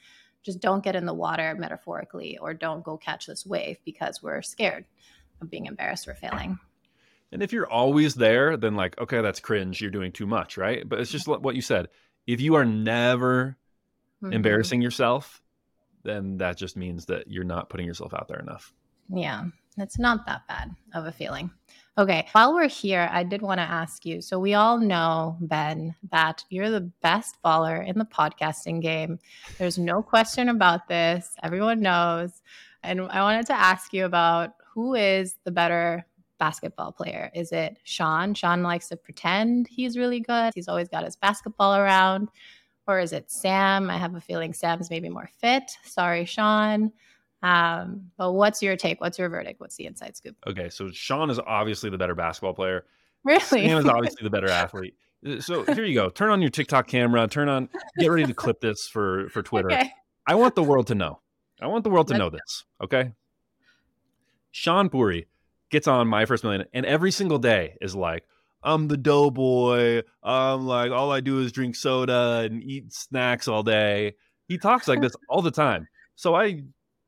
[0.44, 4.42] just don't get in the water metaphorically or don't go catch this wave because we're
[4.42, 4.84] scared
[5.40, 6.56] of being embarrassed or failing.
[7.32, 9.80] And if you're always there, then like, okay, that's cringe.
[9.80, 10.88] You're doing too much, right?
[10.88, 11.88] But it's just what you said.
[12.26, 13.56] If you are never
[14.22, 14.32] mm-hmm.
[14.32, 15.42] embarrassing yourself,
[16.04, 18.72] then that just means that you're not putting yourself out there enough.
[19.08, 19.44] Yeah,
[19.78, 21.50] it's not that bad of a feeling.
[21.96, 24.20] Okay, while we're here, I did want to ask you.
[24.20, 29.18] So, we all know, Ben, that you're the best baller in the podcasting game.
[29.58, 31.36] There's no question about this.
[31.42, 32.42] Everyone knows.
[32.82, 36.04] And I wanted to ask you about who is the better
[36.38, 37.30] basketball player?
[37.34, 38.34] Is it Shaan?
[38.34, 40.52] Shaan likes to pretend he's really good.
[40.54, 42.28] He's always got his basketball around.
[42.86, 43.90] Or is it Sam?
[43.90, 45.72] I have a feeling Sam's maybe more fit.
[45.84, 46.92] Sorry, Shaan.
[47.42, 49.00] Um, but what's your take?
[49.00, 49.60] What's your verdict?
[49.60, 50.36] What's the inside scoop?
[50.46, 52.84] Okay, so Shaan is obviously the better basketball player.
[53.22, 53.40] Really?
[53.40, 54.94] Sam is obviously the better athlete.
[55.40, 56.10] So here you go.
[56.10, 57.26] Turn on your TikTok camera.
[57.26, 57.70] Turn on.
[57.98, 59.72] Get ready to clip this for for Twitter.
[59.72, 59.90] Okay.
[60.26, 61.20] I want the world to know.
[61.62, 62.64] I want the world to Let's know this.
[62.82, 63.12] Okay.
[64.52, 65.26] Shaan Puri
[65.70, 68.24] gets on My First Million, and every single day is like,
[68.64, 70.02] I'm the doughboy.
[70.22, 74.14] I'm like, all I do is drink soda and eat snacks all day.
[74.48, 75.86] He talks like this all the time.
[76.16, 76.62] So I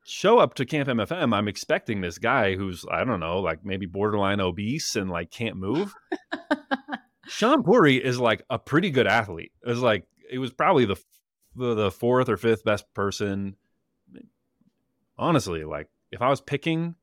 [0.05, 1.35] show up to Camp MFM.
[1.35, 5.57] I'm expecting this guy who's, I don't know, like maybe borderline obese and like can't
[5.57, 5.95] move.
[7.29, 9.53] Shaan Puri is like a pretty good athlete.
[9.65, 10.97] It was like, it was probably the,
[11.57, 13.57] the, the fourth or fifth best person.
[15.19, 16.95] Honestly, like if I was picking,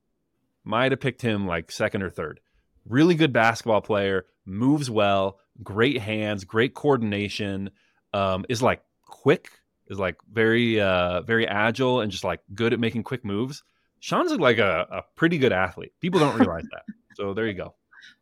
[0.63, 2.39] might have picked him like second or third.
[2.85, 7.71] Really good basketball player, moves well, great hands, great coordination,
[8.13, 9.49] um, is like quick,
[9.87, 13.63] is like very uh, very agile and just like good at making quick moves.
[14.01, 15.93] Shaan's like a, a pretty good athlete.
[16.01, 16.83] People don't realize that.
[17.15, 17.75] So there you go.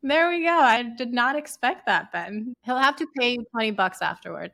[0.03, 0.59] There we go.
[0.59, 2.53] I did not expect that, Ben.
[2.63, 4.51] He'll have to pay you 20 bucks afterward.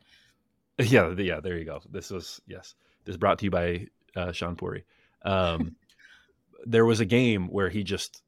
[0.80, 1.82] Yeah, yeah, there you go.
[1.90, 2.76] This was yes.
[3.04, 4.86] This brought to you by uh, Shaan Puri.
[5.24, 5.76] Um,
[6.66, 8.22] there was a game where he just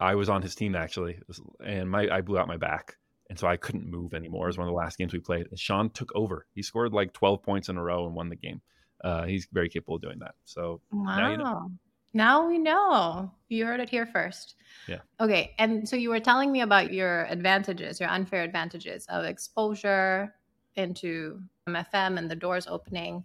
[0.00, 1.18] I was on his team actually,
[1.64, 2.96] and my I blew out my back,
[3.28, 4.46] and so I couldn't move anymore.
[4.46, 5.46] It was one of the last games we played.
[5.50, 6.46] And Shaan took over.
[6.54, 8.60] He scored like 12 points in a row and won the game.
[9.02, 10.34] Uh, he's very capable of doing that.
[10.44, 11.16] So wow.
[11.16, 11.70] now you know.
[12.14, 13.30] Now we know.
[13.48, 14.54] You heard it here first.
[14.88, 15.00] Yeah.
[15.20, 15.54] Okay.
[15.58, 20.34] And so you were telling me about your advantages, your unfair advantages of exposure
[20.74, 23.24] into MFM and the doors opening.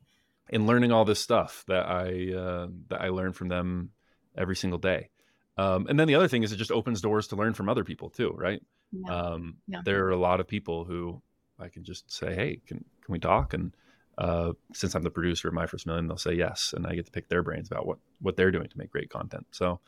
[0.49, 3.91] And learning all this stuff that I uh, that I learned from them
[4.38, 5.10] every single day.
[5.58, 7.84] Um, and then the other thing is it just opens doors to learn from other
[7.84, 8.62] people too, right?
[8.92, 9.16] Yeah.
[9.16, 9.82] Um, yeah.
[9.84, 11.22] There are a lot of people who
[11.60, 13.76] I can just say, "Hey, can can we talk?" And
[14.18, 17.06] uh, since I'm the producer of My First Million, they'll say yes, and I get
[17.06, 19.46] to pick their brains about what what they're doing to make great content.
[19.52, 19.80] So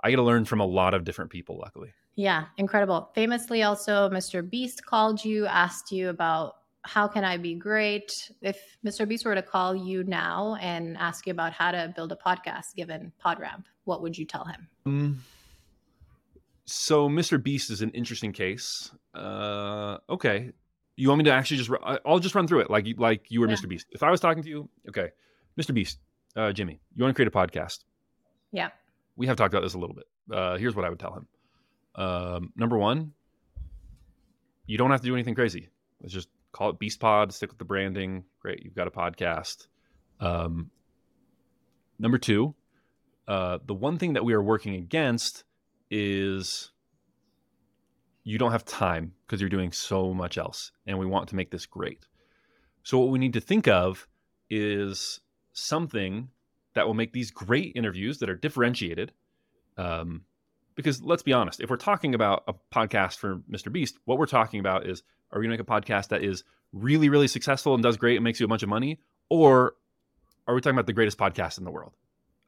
[0.00, 1.92] I get to learn from a lot of different people, luckily.
[2.16, 3.10] Yeah, incredible.
[3.14, 4.48] Famously, also, Mr.
[4.48, 8.10] Beast called you, asked you about how can I be great?
[8.42, 9.08] If Mr.
[9.08, 12.74] Beast were to call you now and ask you about how to build a podcast
[12.76, 14.68] given PodRamp, what would you tell him?
[14.86, 15.22] Um,
[16.66, 17.42] so Mr.
[17.42, 18.92] Beast is an interesting case.
[19.14, 20.52] Uh, okay,
[20.96, 21.70] you want me to actually just?
[22.04, 23.56] I'll just run through it like like you were yeah.
[23.56, 23.68] Mr.
[23.68, 23.86] Beast.
[23.90, 25.10] If I was talking to you, okay,
[25.58, 25.74] Mr.
[25.74, 25.98] Beast,
[26.36, 27.84] uh, Jimmy, you want to create a podcast?
[28.52, 28.70] Yeah,
[29.16, 30.04] we have talked about this a little bit.
[30.30, 31.26] Uh, here's what I would tell him.
[31.94, 33.12] Um, number one,
[34.66, 35.68] you don't have to do anything crazy.
[36.02, 38.24] It's just call it Beast Pod, stick with the branding.
[38.40, 39.66] Great, you've got a podcast.
[40.20, 40.70] Um,
[41.98, 42.54] number two,
[43.26, 45.44] uh, the one thing that we are working against
[45.90, 46.70] is
[48.22, 51.50] you don't have time because you're doing so much else, and we want to make
[51.50, 52.06] this great.
[52.84, 54.06] So what we need to think of
[54.48, 55.20] is
[55.52, 56.28] something
[56.74, 59.12] that will make these great interviews that are differentiated.
[59.76, 60.22] Um,
[60.76, 63.72] because let's be honest, if we're talking about a podcast for Mr.
[63.72, 65.02] Beast, what we're talking about is
[65.32, 68.16] are we going to make a podcast that is really, really successful and does great
[68.16, 68.98] and makes you a bunch of money?
[69.30, 69.74] Or
[70.46, 71.92] are we talking about the greatest podcast in the world?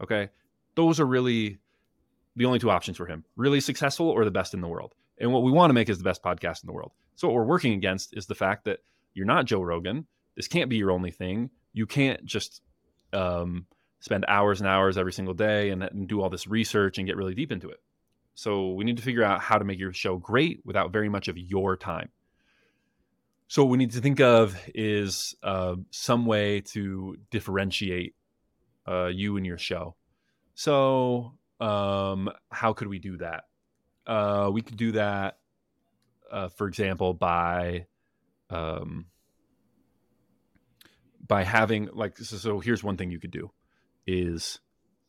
[0.03, 0.29] Okay.
[0.75, 1.59] Those are really
[2.37, 4.95] the only two options for him really successful or the best in the world.
[5.19, 6.93] And what we want to make is the best podcast in the world.
[7.15, 8.81] So, what we're working against is the fact that
[9.15, 10.07] you're not Joe Rogan.
[10.37, 11.51] This can't be your only thing.
[11.73, 12.61] You can't just
[13.15, 13.67] um,
[14.01, 17.17] spend hours and hours every single day and, and do all this research and get
[17.17, 17.81] really deep into it.
[18.35, 21.29] So, we need to figure out how to make your show great without very much
[21.29, 22.11] of your time.
[23.49, 28.15] So what we need to think of is uh, some way to differentiate
[28.89, 29.95] uh, you and your show.
[30.55, 33.45] So um, how could we do that?
[34.07, 35.39] Uh, we could do that,
[36.31, 37.87] uh, for example, by
[38.51, 39.07] um,
[41.27, 42.61] by having like so, so.
[42.61, 43.51] Here's one thing you could do:
[44.07, 44.61] is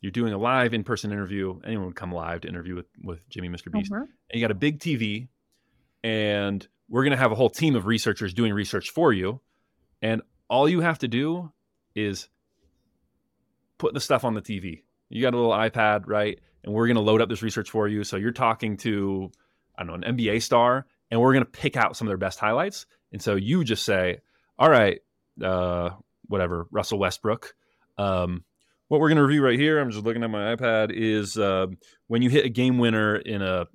[0.01, 1.59] you're doing a live in-person interview.
[1.63, 3.71] Anyone would come live to interview with with Jimmy Mr.
[3.71, 4.01] Beast, mm-hmm.
[4.01, 5.27] and you got a big TV,
[6.03, 9.41] and we're going to have a whole team of researchers doing research for you.
[10.01, 11.51] And all you have to do
[11.95, 12.29] is
[13.77, 14.83] put the stuff on the TV.
[15.09, 16.39] You got a little iPad, right?
[16.63, 18.03] And we're going to load up this research for you.
[18.03, 19.31] So you're talking to,
[19.77, 22.17] I don't know, an NBA star, and we're going to pick out some of their
[22.17, 22.85] best highlights.
[23.11, 24.19] And so you just say,
[24.59, 24.99] all right,
[25.43, 25.91] uh,
[26.27, 27.55] whatever, Russell Westbrook.
[27.97, 28.43] Um,
[28.89, 31.67] what we're going to review right here, I'm just looking at my iPad, is uh,
[32.07, 33.65] when you hit a game winner in a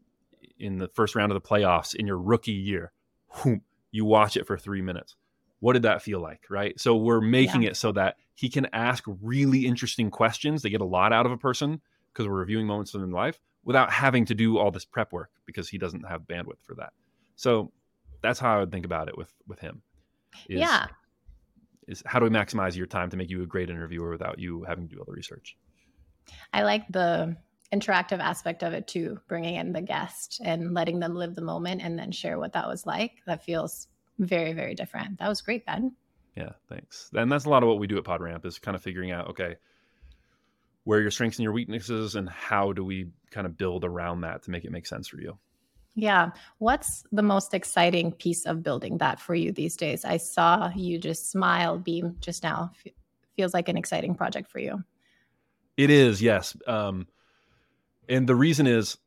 [0.58, 2.92] in the first round of the playoffs in your rookie year
[3.34, 5.16] whoom, you watch it for three minutes.
[5.60, 6.44] What did that feel like?
[6.50, 6.78] Right.
[6.80, 7.70] So we're making yeah.
[7.70, 10.62] it so that he can ask really interesting questions.
[10.62, 11.80] They get a lot out of a person
[12.12, 15.68] because we're reviewing moments in life without having to do all this prep work because
[15.68, 16.92] he doesn't have bandwidth for that.
[17.36, 17.72] So
[18.22, 19.82] that's how I would think about it with with him.
[20.48, 20.86] Is, yeah.
[21.88, 24.64] Is how do we maximize your time to make you a great interviewer without you
[24.64, 25.56] having to do all the research?
[26.52, 27.36] I like the
[27.72, 31.82] interactive aspect of it too, bringing in the guest and letting them live the moment
[31.82, 33.22] and then share what that was like.
[33.26, 35.18] That feels very, very different.
[35.18, 35.94] That was great, Ben.
[36.36, 37.10] Yeah, thanks.
[37.14, 39.28] And that's a lot of what we do at PodRamp is kind of figuring out,
[39.30, 39.56] okay,
[40.84, 44.42] where your strengths and your weaknesses and how do we kind of build around that
[44.42, 45.38] to make it make sense for you.
[45.94, 46.30] Yeah.
[46.58, 50.04] What's the most exciting piece of building that for you these days?
[50.04, 52.72] I saw you just smile, beam just now.
[53.36, 54.82] Feels like an exciting project for you.
[55.76, 56.56] It is, yes.
[56.66, 57.06] Um,
[58.08, 58.98] and the reason is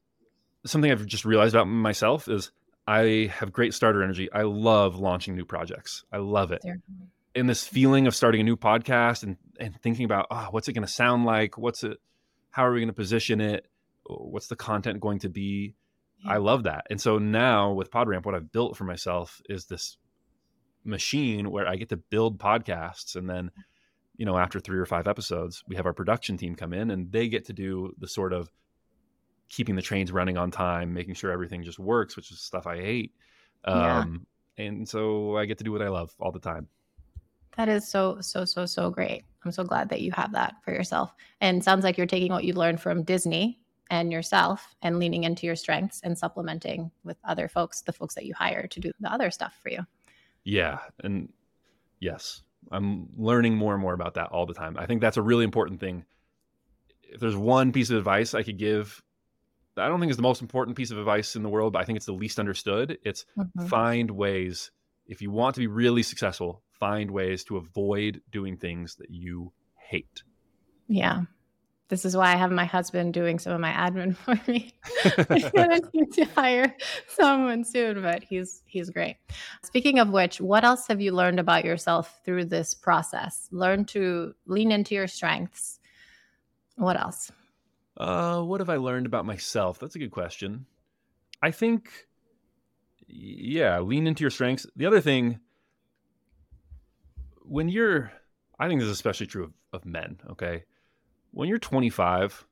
[0.65, 2.51] something I've just realized about myself is
[2.87, 4.31] I have great starter energy.
[4.31, 6.03] I love launching new projects.
[6.11, 6.61] I love it.
[7.33, 10.73] And this feeling of starting a new podcast and, and thinking about, oh, what's it
[10.73, 11.57] going to sound like?
[11.57, 11.97] What's it,
[12.51, 13.67] how are we going to position it?
[14.05, 15.75] What's the content going to be?
[16.23, 16.33] Yeah.
[16.33, 16.85] I love that.
[16.89, 19.97] And so now with PodRamp, what I've built for myself is this
[20.83, 23.15] machine where I get to build podcasts.
[23.15, 23.51] And then,
[24.15, 27.11] you know, after three or five episodes, we have our production team come in and
[27.11, 28.49] they get to do the sort of
[29.49, 32.77] keeping the trains running on time, making sure everything just works, which is stuff I
[32.77, 33.13] hate.
[33.63, 34.25] Um,
[34.57, 34.65] yeah.
[34.65, 36.67] And so I get to do what I love all the time.
[37.57, 39.23] That is so, so, so, so great.
[39.43, 41.13] I'm so glad that you have that for yourself.
[41.41, 45.45] And sounds like you're taking what you've learned from Disney and yourself and leaning into
[45.45, 49.11] your strengths and supplementing with other folks, the folks that you hire to do the
[49.11, 49.85] other stuff for you.
[50.43, 50.79] Yeah.
[51.03, 51.31] And
[51.99, 52.41] yes,
[52.71, 54.75] I'm learning more and more about that all the time.
[54.77, 56.03] I think that's a really important thing.
[57.03, 59.01] If there's one piece of advice I could give
[59.77, 61.85] I don't think is the most important piece of advice in the world, but I
[61.85, 62.97] think it's the least understood.
[63.03, 63.65] It's mm-hmm.
[63.67, 64.71] find ways
[65.07, 69.51] if you want to be really successful, find ways to avoid doing things that you
[69.75, 70.23] hate.
[70.87, 71.21] Yeah.
[71.87, 74.73] This is why I have my husband doing some of my admin for me.
[75.29, 76.75] I'm gonna need to hire
[77.07, 79.17] someone soon, but he's he's great.
[79.63, 83.47] Speaking of which, what else have you learned about yourself through this process?
[83.51, 85.79] Learn to lean into your strengths.
[86.75, 87.31] What else?
[87.97, 89.79] Uh, what have I learned about myself?
[89.79, 90.65] That's a good question.
[91.41, 91.89] I think,
[93.07, 94.65] yeah, lean into your strengths.
[94.75, 95.39] The other thing,
[97.43, 98.11] when you're,
[98.59, 100.63] I think this is especially true of, of men, okay?
[101.31, 102.45] When you're 25,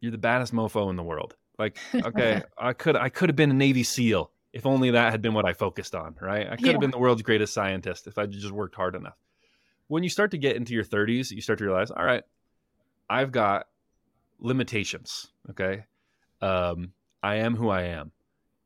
[0.00, 1.36] you're the baddest mofo in the world.
[1.58, 5.20] Like, okay, I could I could have been a Navy SEAL if only that had
[5.20, 6.46] been what I focused on, right?
[6.46, 6.72] I could yeah.
[6.72, 9.16] have been the world's greatest scientist if I just worked hard enough.
[9.88, 12.22] When you start to get into your 30s, you start to realize, all right,
[13.10, 13.66] I've got
[14.44, 15.28] limitations.
[15.50, 15.84] Okay.
[16.40, 16.92] Um,
[17.22, 18.12] I am who I am.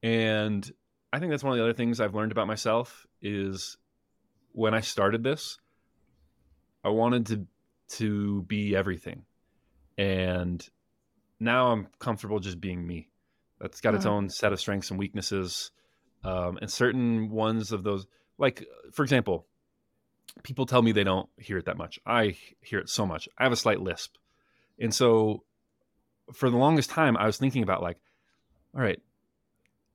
[0.02, 0.70] And
[1.12, 3.78] I think that's one of the other things I've learned about myself is
[4.52, 5.58] when I started this,
[6.84, 7.46] I wanted to
[7.96, 9.22] to be everything.
[9.96, 10.66] And
[11.40, 13.08] now I'm comfortable just being me.
[13.60, 14.14] That's got its uh-huh.
[14.14, 15.70] own set of strengths and weaknesses.
[16.24, 18.06] Um, and certain ones of those,
[18.36, 19.46] like, for example,
[20.42, 21.98] people tell me they don't hear it that much.
[22.04, 23.28] I hear it so much.
[23.38, 24.16] I have a slight lisp.
[24.78, 25.44] And so
[26.32, 27.98] for the longest time, I was thinking about like,
[28.74, 29.00] all right,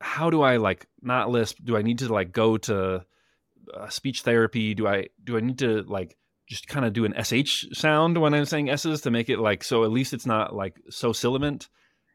[0.02, 1.60] how do I like not lisp?
[1.64, 3.06] Do I need to like go to
[3.74, 4.74] uh, speech therapy?
[4.74, 6.18] Do I do I need to like
[6.48, 9.64] just kind of do an sh sound when I'm saying s's to make it like
[9.64, 11.70] so at least it's not like so sibilant?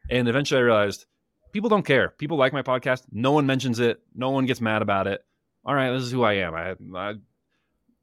[0.09, 1.05] And eventually, I realized
[1.51, 2.09] people don't care.
[2.09, 3.03] People like my podcast.
[3.11, 4.01] No one mentions it.
[4.13, 5.23] No one gets mad about it.
[5.65, 6.55] All right, this is who I am.
[6.55, 7.13] I, I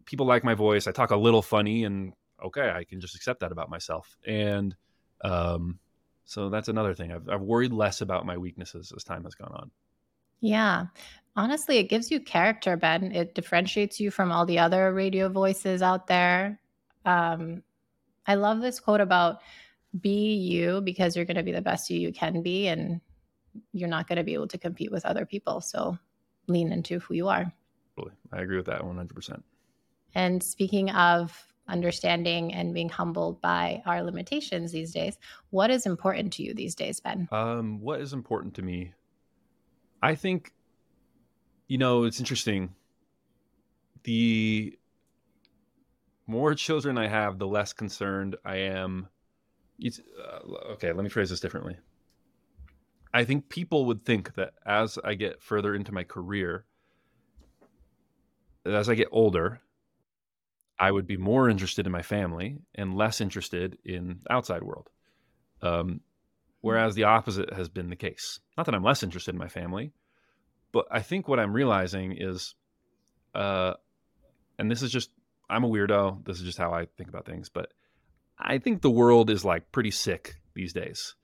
[0.04, 0.86] people like my voice.
[0.86, 2.12] I talk a little funny, and
[2.44, 4.16] okay, I can just accept that about myself.
[4.26, 4.74] And
[5.22, 5.78] um,
[6.26, 7.12] so that's another thing.
[7.12, 9.70] I've, I've worried less about my weaknesses as time has gone on.
[10.40, 10.86] Yeah.
[11.36, 13.12] Honestly, it gives you character, Ben.
[13.12, 16.60] It differentiates you from all the other radio voices out there.
[17.04, 17.62] Um,
[18.26, 19.38] I love this quote about
[19.98, 23.00] be you because you're going to be the best you you can be, and
[23.72, 25.60] you're not going to be able to compete with other people.
[25.60, 25.96] So
[26.48, 27.52] lean into who you are.
[27.96, 28.14] Totally.
[28.32, 29.42] I agree with that 100%.
[30.14, 35.18] And speaking of understanding and being humbled by our limitations these days.
[35.50, 37.28] What is important to you these days, Ben?
[37.32, 38.92] Um, what is important to me?
[40.02, 40.52] I think,
[41.68, 42.74] you know, it's interesting.
[44.04, 44.78] The
[46.26, 49.08] more children I have, the less concerned I am.
[49.84, 51.76] Uh, okay, let me phrase this differently.
[53.12, 56.64] I think people would think that as I get further into my career,
[58.64, 59.60] as I get older,
[60.78, 64.88] I would be more interested in my family and less interested in the outside world.
[65.62, 66.00] Um,
[66.60, 68.40] whereas the opposite has been the case.
[68.56, 69.92] Not that I'm less interested in my family,
[70.72, 72.54] but I think what I'm realizing is,
[73.34, 73.74] uh,
[74.58, 75.10] and this is just,
[75.48, 76.24] I'm a weirdo.
[76.26, 77.72] This is just how I think about things, but
[78.38, 81.14] I think the world is like pretty sick these days,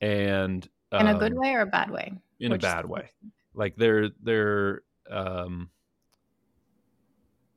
[0.00, 2.12] and in a good um, way or a bad way?
[2.40, 3.10] in a bad way.
[3.54, 5.70] Like they're they're um,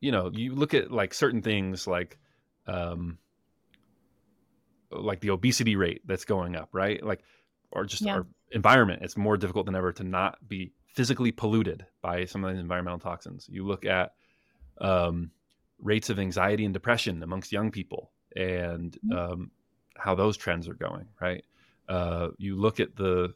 [0.06, 2.20] you know you look at like certain things like
[2.68, 3.18] um,
[4.92, 7.04] like the obesity rate that's going up, right?
[7.04, 7.24] Like
[7.72, 8.14] or just Yeah.
[8.14, 9.02] our environment.
[9.02, 13.00] It's more difficult than ever to not be physically polluted by some of these environmental
[13.00, 13.48] toxins.
[13.50, 14.14] You look at
[14.80, 15.32] um,
[15.80, 19.18] rates of anxiety and depression amongst young people and Mhm.
[19.18, 19.52] um,
[19.98, 21.44] how those trends are going, right?
[21.90, 23.34] Uh, you look at the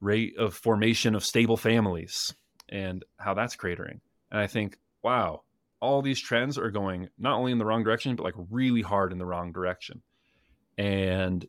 [0.00, 2.34] rate of formation of stable families
[2.68, 4.00] and how that's cratering.
[4.30, 5.42] And I think, wow,
[5.84, 9.12] all these trends are going not only in the wrong direction, but like really hard
[9.12, 10.02] in the wrong direction.
[10.78, 11.46] And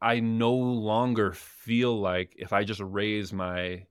[0.00, 3.86] I no longer feel like if I just raise my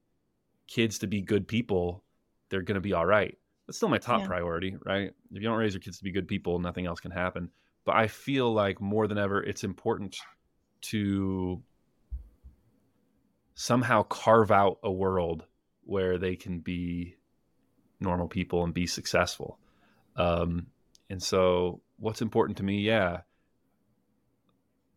[0.68, 2.04] kids to be good people,
[2.50, 3.36] they're going to be all right.
[3.66, 4.28] That's still my top Yeah.
[4.28, 5.12] priority, right?
[5.32, 7.50] If you don't raise your kids to be good people, nothing else can happen.
[7.86, 10.16] But I feel like more than ever, it's important
[10.92, 11.64] to
[13.56, 15.46] somehow carve out a world
[15.86, 17.16] where they can be
[18.04, 19.58] normal people and be successful.
[20.16, 20.68] Um,
[21.10, 23.22] and so, what's important to me, yeah,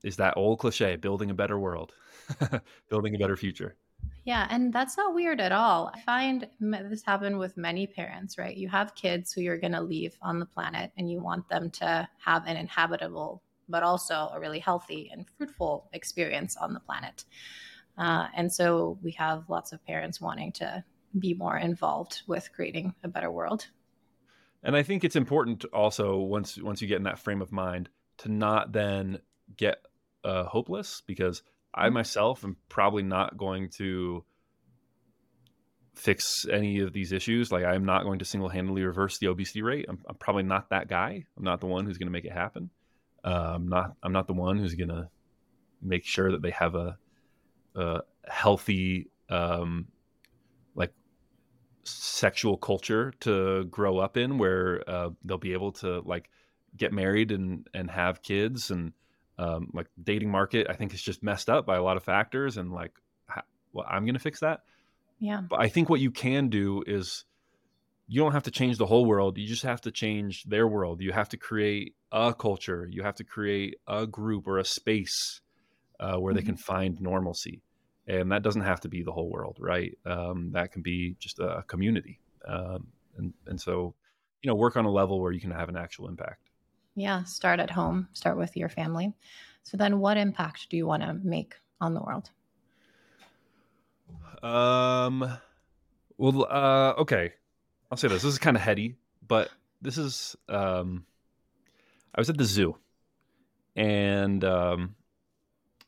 [0.04, 1.92] is that old cliche building a better world,
[2.90, 3.76] building a better future.
[4.24, 5.90] Yeah, and that's not weird at all.
[5.94, 8.56] I find this happen with many parents, right?
[8.56, 11.70] You have kids who you're going to leave on the planet and you want them
[11.70, 17.24] to have an inhabitable, but also a really healthy and fruitful experience on the planet.
[17.96, 20.84] Uh, and so we have lots of parents wanting to
[21.18, 23.66] be more involved with creating a better world.
[24.62, 27.88] And I think it's important also once once you get in that frame of mind
[28.18, 29.20] to not then
[29.56, 29.78] get
[30.24, 31.42] uh, hopeless because
[31.72, 31.94] I Mhm.
[31.94, 34.24] myself am probably not going to
[35.94, 37.50] fix any of these issues.
[37.52, 39.86] Like I'm not going to single handedly reverse the obesity rate.
[39.88, 41.24] I'm, I'm probably not that guy.
[41.36, 42.70] I'm not the one who's going to make it happen.
[43.24, 43.96] Uh, I'm not.
[44.02, 45.08] I'm not the one who's going to
[45.82, 46.98] make sure that they have a,
[47.74, 49.88] a healthy um,
[51.86, 56.30] sexual culture to grow up in where uh, they'll be able to like
[56.76, 58.92] get married and and have kids and
[59.38, 62.56] um, like dating market i think it's just messed up by a lot of factors
[62.56, 64.60] and like ha- well i'm gonna fix that
[65.18, 65.42] Yeah.
[65.48, 67.24] but i think what you can do is
[68.08, 71.00] you don't have to change the whole world you just have to change their world
[71.00, 75.40] you have to create a culture you have to create a group or a space
[76.00, 76.42] uh, where they Mhm.
[76.42, 77.62] can find normalcy
[78.06, 81.38] and that doesn't have to be the whole world right um, that can be just
[81.38, 82.86] a community um,
[83.16, 83.94] and, and so
[84.42, 86.50] you know work on a level where you can have an actual impact
[86.94, 87.24] Yeah.
[87.24, 89.12] Start at home, start with your family.
[89.64, 92.30] So then, what impact do you want to make on the world?
[94.42, 95.38] Um.
[96.16, 97.34] Well, uh, okay.
[97.90, 98.22] I'll say this.
[98.22, 98.96] This is kind of heady,
[99.26, 99.50] but
[99.82, 100.36] this is.
[100.48, 101.04] Um,
[102.14, 102.76] I was at the zoo,
[103.74, 104.94] and um,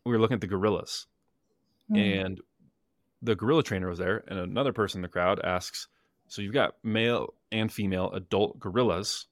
[0.05, 1.07] we were looking at the gorillas,
[1.91, 2.25] Mm.
[2.25, 2.41] and
[3.23, 5.89] the gorilla trainer was there, and another person in the crowd asks,
[6.29, 9.27] "So you've got male and female adult gorillas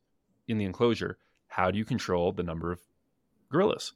[0.49, 1.19] in the enclosure.
[1.49, 2.81] How do you control the number of
[3.51, 3.93] gorillas?"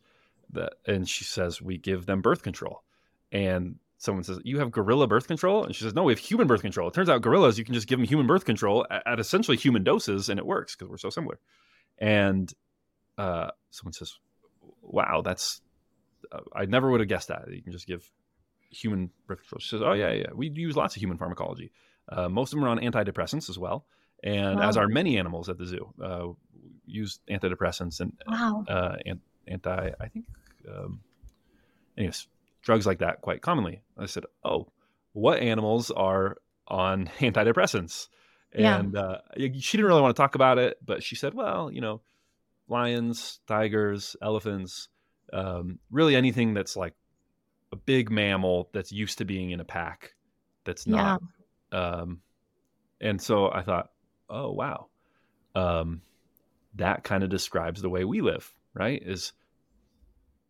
[0.52, 2.84] That, and she says, "We give them birth control."
[3.32, 6.46] And someone says, "You have gorilla birth control?" And she says, "No, we have human
[6.46, 9.06] birth control." It turns out gorillas, you can just give them human birth control at,
[9.06, 11.38] at essentially human doses, and it works because we're so similar.
[11.98, 12.52] And
[13.18, 14.18] uh, someone says,
[14.82, 15.60] "Wow, that's
[16.32, 17.52] uh, I never would have guessed that.
[17.52, 18.10] You can just give
[18.70, 21.72] human birth control." She says, "Oh yeah, yeah, we use lots of human pharmacology.
[22.08, 23.86] Uh, most of them are on antidepressants as well,
[24.24, 25.92] and as are many animals at the zoo.
[26.02, 26.28] Uh,
[26.86, 28.64] use antidepressants and Wow.
[28.68, 28.96] uh,
[29.46, 30.26] anti, I think,
[30.68, 31.00] um,
[31.96, 32.26] anyways,
[32.62, 33.82] drugs like that quite commonly.
[33.96, 34.72] I said, oh,
[35.12, 38.08] what animals are on antidepressants?
[38.56, 38.78] Yeah.
[38.78, 41.80] And uh, she didn't really want to talk about it, but she said, well, you
[41.80, 42.00] know,
[42.68, 44.88] lions, tigers, elephants,
[45.32, 46.94] um, really anything that's like
[47.72, 50.14] a big mammal that's used to being in a pack
[50.64, 51.18] that's Yeah.
[51.72, 52.02] not.
[52.02, 52.22] Um,
[53.00, 53.90] and so I thought,
[54.28, 54.88] oh, wow.
[55.54, 56.02] Um,
[56.74, 59.02] that kind of describes the way we live, right?
[59.04, 59.32] Is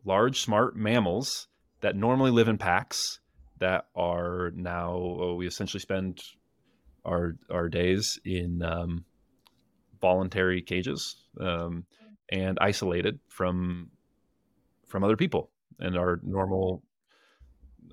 [0.05, 1.47] large, smart mammals
[1.81, 3.19] that normally live in packs
[3.59, 6.19] that are now oh, we essentially spend
[7.05, 9.05] our our days in um,
[9.99, 11.85] voluntary cages um,
[12.29, 13.89] and isolated from
[14.87, 15.49] from other people,
[15.79, 16.83] and our normal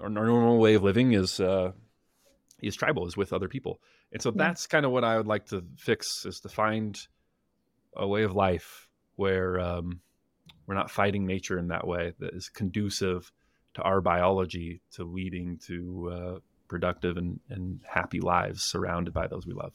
[0.00, 1.72] our, normal way of living is uh,
[2.62, 3.80] is tribal, is with other people,
[4.12, 4.36] and so Yeah.
[4.48, 6.98] that's kind of what I would like to fix is to find
[7.96, 10.00] a way of life where um,
[10.66, 13.32] we're not fighting nature in that way that is conducive
[13.74, 16.38] to our biology to leading to uh,
[16.68, 19.72] productive and, and happy lives surrounded by those we love.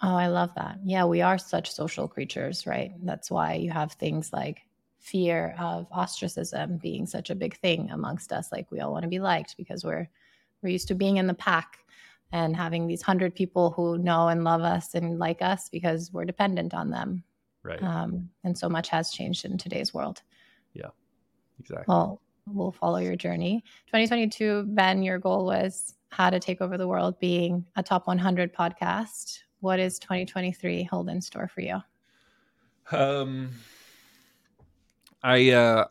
[0.00, 0.78] Oh, I love that.
[0.84, 2.92] Yeah, we are such social creatures, right?
[3.02, 4.62] That's why you have things like
[4.98, 8.50] fear of ostracism being such a big thing amongst us.
[8.52, 10.08] Like we all want to be liked because we're
[10.62, 11.78] we're used to being in the pack
[12.32, 16.24] and having these hundred people who know and love us and like us because we're
[16.24, 17.22] dependent on them.
[17.62, 17.82] Right.
[17.82, 20.22] Um, and so much has changed in today's world.
[20.74, 20.90] Yeah.
[21.60, 21.84] Exactly.
[21.88, 23.62] Well, we'll follow your journey.
[23.86, 28.54] 2022, Ben, your goal was how to take over the world being a top 100
[28.54, 29.40] podcast.
[29.60, 31.80] What is 2023 hold in store for you?
[32.90, 33.50] Um,
[35.22, 35.84] I uh,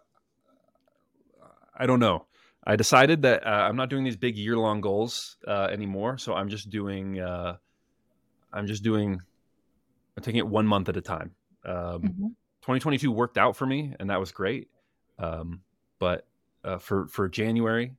[1.78, 2.26] I don't know.
[2.66, 6.18] I decided that uh, I'm not doing these big year long goals uh, anymore.
[6.18, 7.58] So I'm just doing uh,
[8.52, 9.20] I'm just doing
[10.16, 11.32] I'm taking it one month at a time.
[11.66, 12.28] Um, mm-hmm.
[12.62, 14.70] 2022 worked out for me, and that was great.
[15.20, 15.62] Um,
[16.00, 16.28] but
[16.64, 17.94] uh, for for January,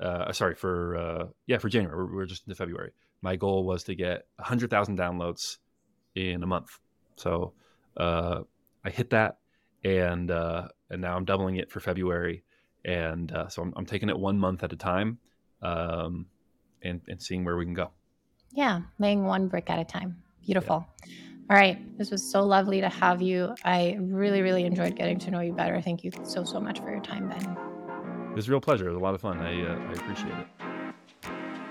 [0.00, 2.92] uh, sorry for uh, yeah for January, we're, we're just into February.
[3.22, 5.56] My goal was to get 100,000 downloads
[6.14, 6.78] in a month.
[7.16, 7.54] So
[7.96, 8.42] uh,
[8.84, 9.38] I hit that,
[9.86, 12.42] and uh, and now I'm doubling it for February,
[12.84, 15.18] and uh, so I'm, I'm, taking it one month at a time,
[15.62, 16.26] um,
[16.82, 17.90] and and seeing where we can go.
[18.52, 20.22] Yeah, laying one brick at a time.
[20.44, 20.86] Beautiful.
[21.06, 21.14] Yeah.
[21.48, 23.54] All right, this was so lovely to have you.
[23.64, 25.80] I really, really enjoyed getting to know you better.
[25.80, 27.56] Thank you so, so much for your time, Ben.
[28.30, 28.86] It was a real pleasure.
[28.86, 29.38] It was a lot of fun.
[29.38, 30.46] I, uh, I appreciate it.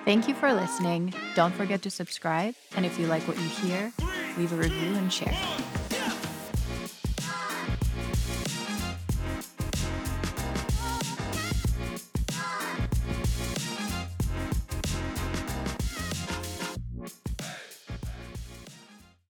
[0.05, 1.13] Thank you for listening.
[1.36, 2.55] Don't forget to subscribe.
[2.78, 3.91] And if you like what you hear,
[4.38, 5.36] leave a review and share.